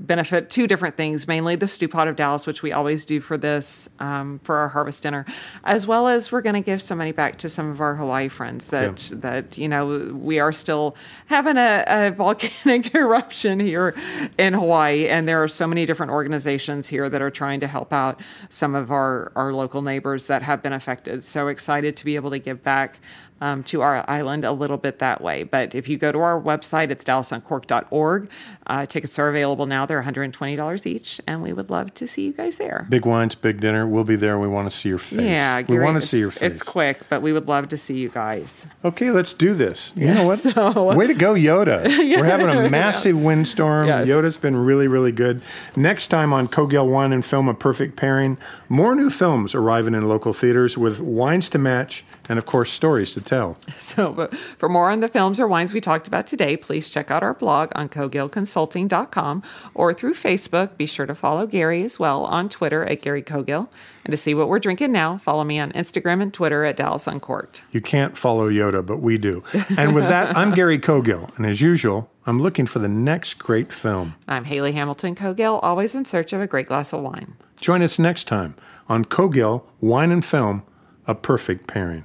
benefit 0.00 0.50
two 0.50 0.66
different 0.66 0.96
things, 0.96 1.28
mainly 1.28 1.56
the 1.56 1.68
Stew 1.68 1.88
Pot 1.88 2.08
of 2.08 2.16
Dallas, 2.16 2.46
which 2.46 2.62
we 2.62 2.72
always 2.72 3.04
do 3.04 3.20
for 3.20 3.36
this 3.36 3.88
um, 3.98 4.40
for 4.40 4.56
our 4.56 4.68
harvest 4.68 5.02
dinner, 5.02 5.26
as 5.64 5.86
well 5.86 6.08
as 6.08 6.32
we're 6.32 6.40
gonna 6.40 6.60
give 6.60 6.80
some 6.80 6.98
money 6.98 7.12
back 7.12 7.38
to 7.38 7.48
some 7.48 7.70
of 7.70 7.80
our 7.80 7.96
Hawaii 7.96 8.28
friends 8.28 8.68
that 8.68 9.10
that 9.12 9.58
you 9.58 9.68
know 9.68 10.12
we 10.14 10.40
are 10.40 10.52
still 10.52 10.96
having 11.26 11.56
a, 11.56 11.84
a 11.86 12.10
volcanic 12.16 12.94
eruption 12.94 13.60
here 13.60 13.94
in 14.38 14.54
Hawaii, 14.54 15.06
and 15.06 15.28
there 15.28 15.42
are 15.42 15.48
so 15.48 15.66
many 15.66 15.86
different 15.86 16.12
organizations 16.12 16.88
here 16.88 17.08
that 17.08 17.20
are 17.20 17.30
trying 17.30 17.60
to 17.60 17.66
help 17.66 17.92
out 17.92 18.20
some 18.48 18.74
of 18.74 18.90
our 18.90 19.32
our 19.36 19.52
local 19.52 19.82
neighbors 19.82 20.26
that 20.28 20.42
have 20.42 20.62
been 20.62 20.72
affected. 20.72 21.24
So 21.24 21.48
excited 21.48 21.96
to 21.96 22.04
be 22.04 22.16
able 22.16 22.30
to 22.30 22.38
give 22.38 22.62
back. 22.62 22.98
Um, 23.42 23.62
to 23.64 23.80
our 23.80 24.04
island 24.06 24.44
a 24.44 24.52
little 24.52 24.76
bit 24.76 24.98
that 24.98 25.22
way. 25.22 25.44
But 25.44 25.74
if 25.74 25.88
you 25.88 25.96
go 25.96 26.12
to 26.12 26.18
our 26.18 26.38
website, 26.38 26.90
it's 26.90 27.02
dallasuncork.org. 27.04 28.30
Uh, 28.66 28.86
tickets 28.86 29.18
are 29.18 29.28
available 29.28 29.66
now. 29.66 29.86
They're 29.86 30.02
$120 30.02 30.86
each, 30.86 31.20
and 31.26 31.42
we 31.42 31.52
would 31.52 31.70
love 31.70 31.94
to 31.94 32.06
see 32.06 32.26
you 32.26 32.32
guys 32.32 32.56
there. 32.56 32.86
Big 32.88 33.06
wines, 33.06 33.34
big 33.34 33.60
dinner. 33.60 33.86
We'll 33.86 34.04
be 34.04 34.16
there. 34.16 34.38
We 34.38 34.46
want 34.46 34.70
to 34.70 34.76
see 34.76 34.90
your 34.90 34.98
face. 34.98 35.20
Yeah, 35.22 35.62
we 35.68 35.78
want 35.78 36.00
to 36.00 36.06
see 36.06 36.18
your 36.18 36.30
face. 36.30 36.52
It's 36.52 36.62
quick, 36.62 37.00
but 37.08 37.22
we 37.22 37.32
would 37.32 37.48
love 37.48 37.68
to 37.70 37.76
see 37.76 37.98
you 37.98 38.10
guys. 38.10 38.66
Okay, 38.84 39.10
let's 39.10 39.32
do 39.32 39.54
this. 39.54 39.92
You 39.96 40.12
know 40.14 40.24
what? 40.24 40.38
so- 40.38 40.94
Way 40.94 41.06
to 41.06 41.14
go, 41.14 41.34
Yoda. 41.34 41.84
We're 42.20 42.24
having 42.24 42.48
a 42.48 42.68
massive 42.68 43.18
windstorm. 43.20 43.88
Yes. 43.88 44.06
Yoda's 44.08 44.36
been 44.36 44.56
really, 44.56 44.86
really 44.86 45.12
good. 45.12 45.40
Next 45.74 46.08
time 46.08 46.32
on 46.32 46.46
Cogill 46.48 46.88
Wine 46.90 47.12
and 47.12 47.24
Film, 47.24 47.48
a 47.48 47.54
perfect 47.54 47.96
pairing. 47.96 48.38
More 48.68 48.94
new 48.94 49.10
films 49.10 49.54
arriving 49.54 49.94
in 49.94 50.06
local 50.08 50.32
theaters 50.32 50.76
with 50.78 51.00
wines 51.00 51.48
to 51.50 51.58
match 51.58 52.04
and, 52.30 52.38
of 52.38 52.46
course, 52.46 52.70
stories 52.70 53.12
to 53.12 53.20
tell. 53.20 53.58
So, 53.80 54.12
but 54.12 54.36
for 54.36 54.68
more 54.68 54.90
on 54.90 55.00
the 55.00 55.08
films 55.08 55.40
or 55.40 55.48
wines 55.48 55.72
we 55.72 55.80
talked 55.80 56.06
about 56.06 56.26
today, 56.28 56.56
please 56.56 56.90
check 56.90 57.10
out 57.10 57.24
our 57.24 57.34
blog 57.34 57.72
on 57.74 57.88
cogillconsulting.com 57.88 59.42
or 59.74 59.92
through 59.94 60.14
Facebook. 60.14 60.76
Be 60.76 60.86
sure 60.86 61.06
to 61.06 61.14
follow 61.14 61.46
Gary 61.46 61.82
as 61.82 61.98
well 61.98 62.24
on 62.24 62.48
Twitter 62.48 62.84
at 62.84 63.02
Gary 63.02 63.22
Cogill. 63.22 63.68
And 64.04 64.12
to 64.12 64.16
see 64.16 64.32
what 64.32 64.48
we're 64.48 64.60
drinking 64.60 64.92
now, 64.92 65.18
follow 65.18 65.42
me 65.42 65.58
on 65.58 65.72
Instagram 65.72 66.22
and 66.22 66.32
Twitter 66.32 66.64
at 66.64 66.76
Dallas 66.76 67.08
Uncorked. 67.08 67.62
You 67.72 67.80
can't 67.80 68.16
follow 68.16 68.48
Yoda, 68.48 68.84
but 68.86 68.98
we 68.98 69.18
do. 69.18 69.42
And 69.76 69.94
with 69.94 70.04
that, 70.04 70.36
I'm 70.36 70.52
Gary 70.54 70.78
Cogill. 70.78 71.36
And 71.36 71.46
as 71.46 71.60
usual, 71.60 72.10
I'm 72.26 72.40
looking 72.40 72.66
for 72.66 72.78
the 72.78 72.88
next 72.88 73.34
great 73.34 73.72
film. 73.72 74.14
I'm 74.28 74.44
Hayley 74.44 74.72
Hamilton 74.72 75.16
Cogill, 75.16 75.58
always 75.62 75.96
in 75.96 76.04
search 76.04 76.32
of 76.32 76.40
a 76.40 76.46
great 76.46 76.68
glass 76.68 76.92
of 76.92 77.00
wine. 77.00 77.32
Join 77.60 77.82
us 77.82 77.98
next 77.98 78.24
time 78.24 78.54
on 78.88 79.04
Cogill 79.04 79.64
Wine 79.80 80.12
and 80.12 80.24
Film, 80.24 80.62
a 81.06 81.14
perfect 81.14 81.66
pairing. 81.66 82.04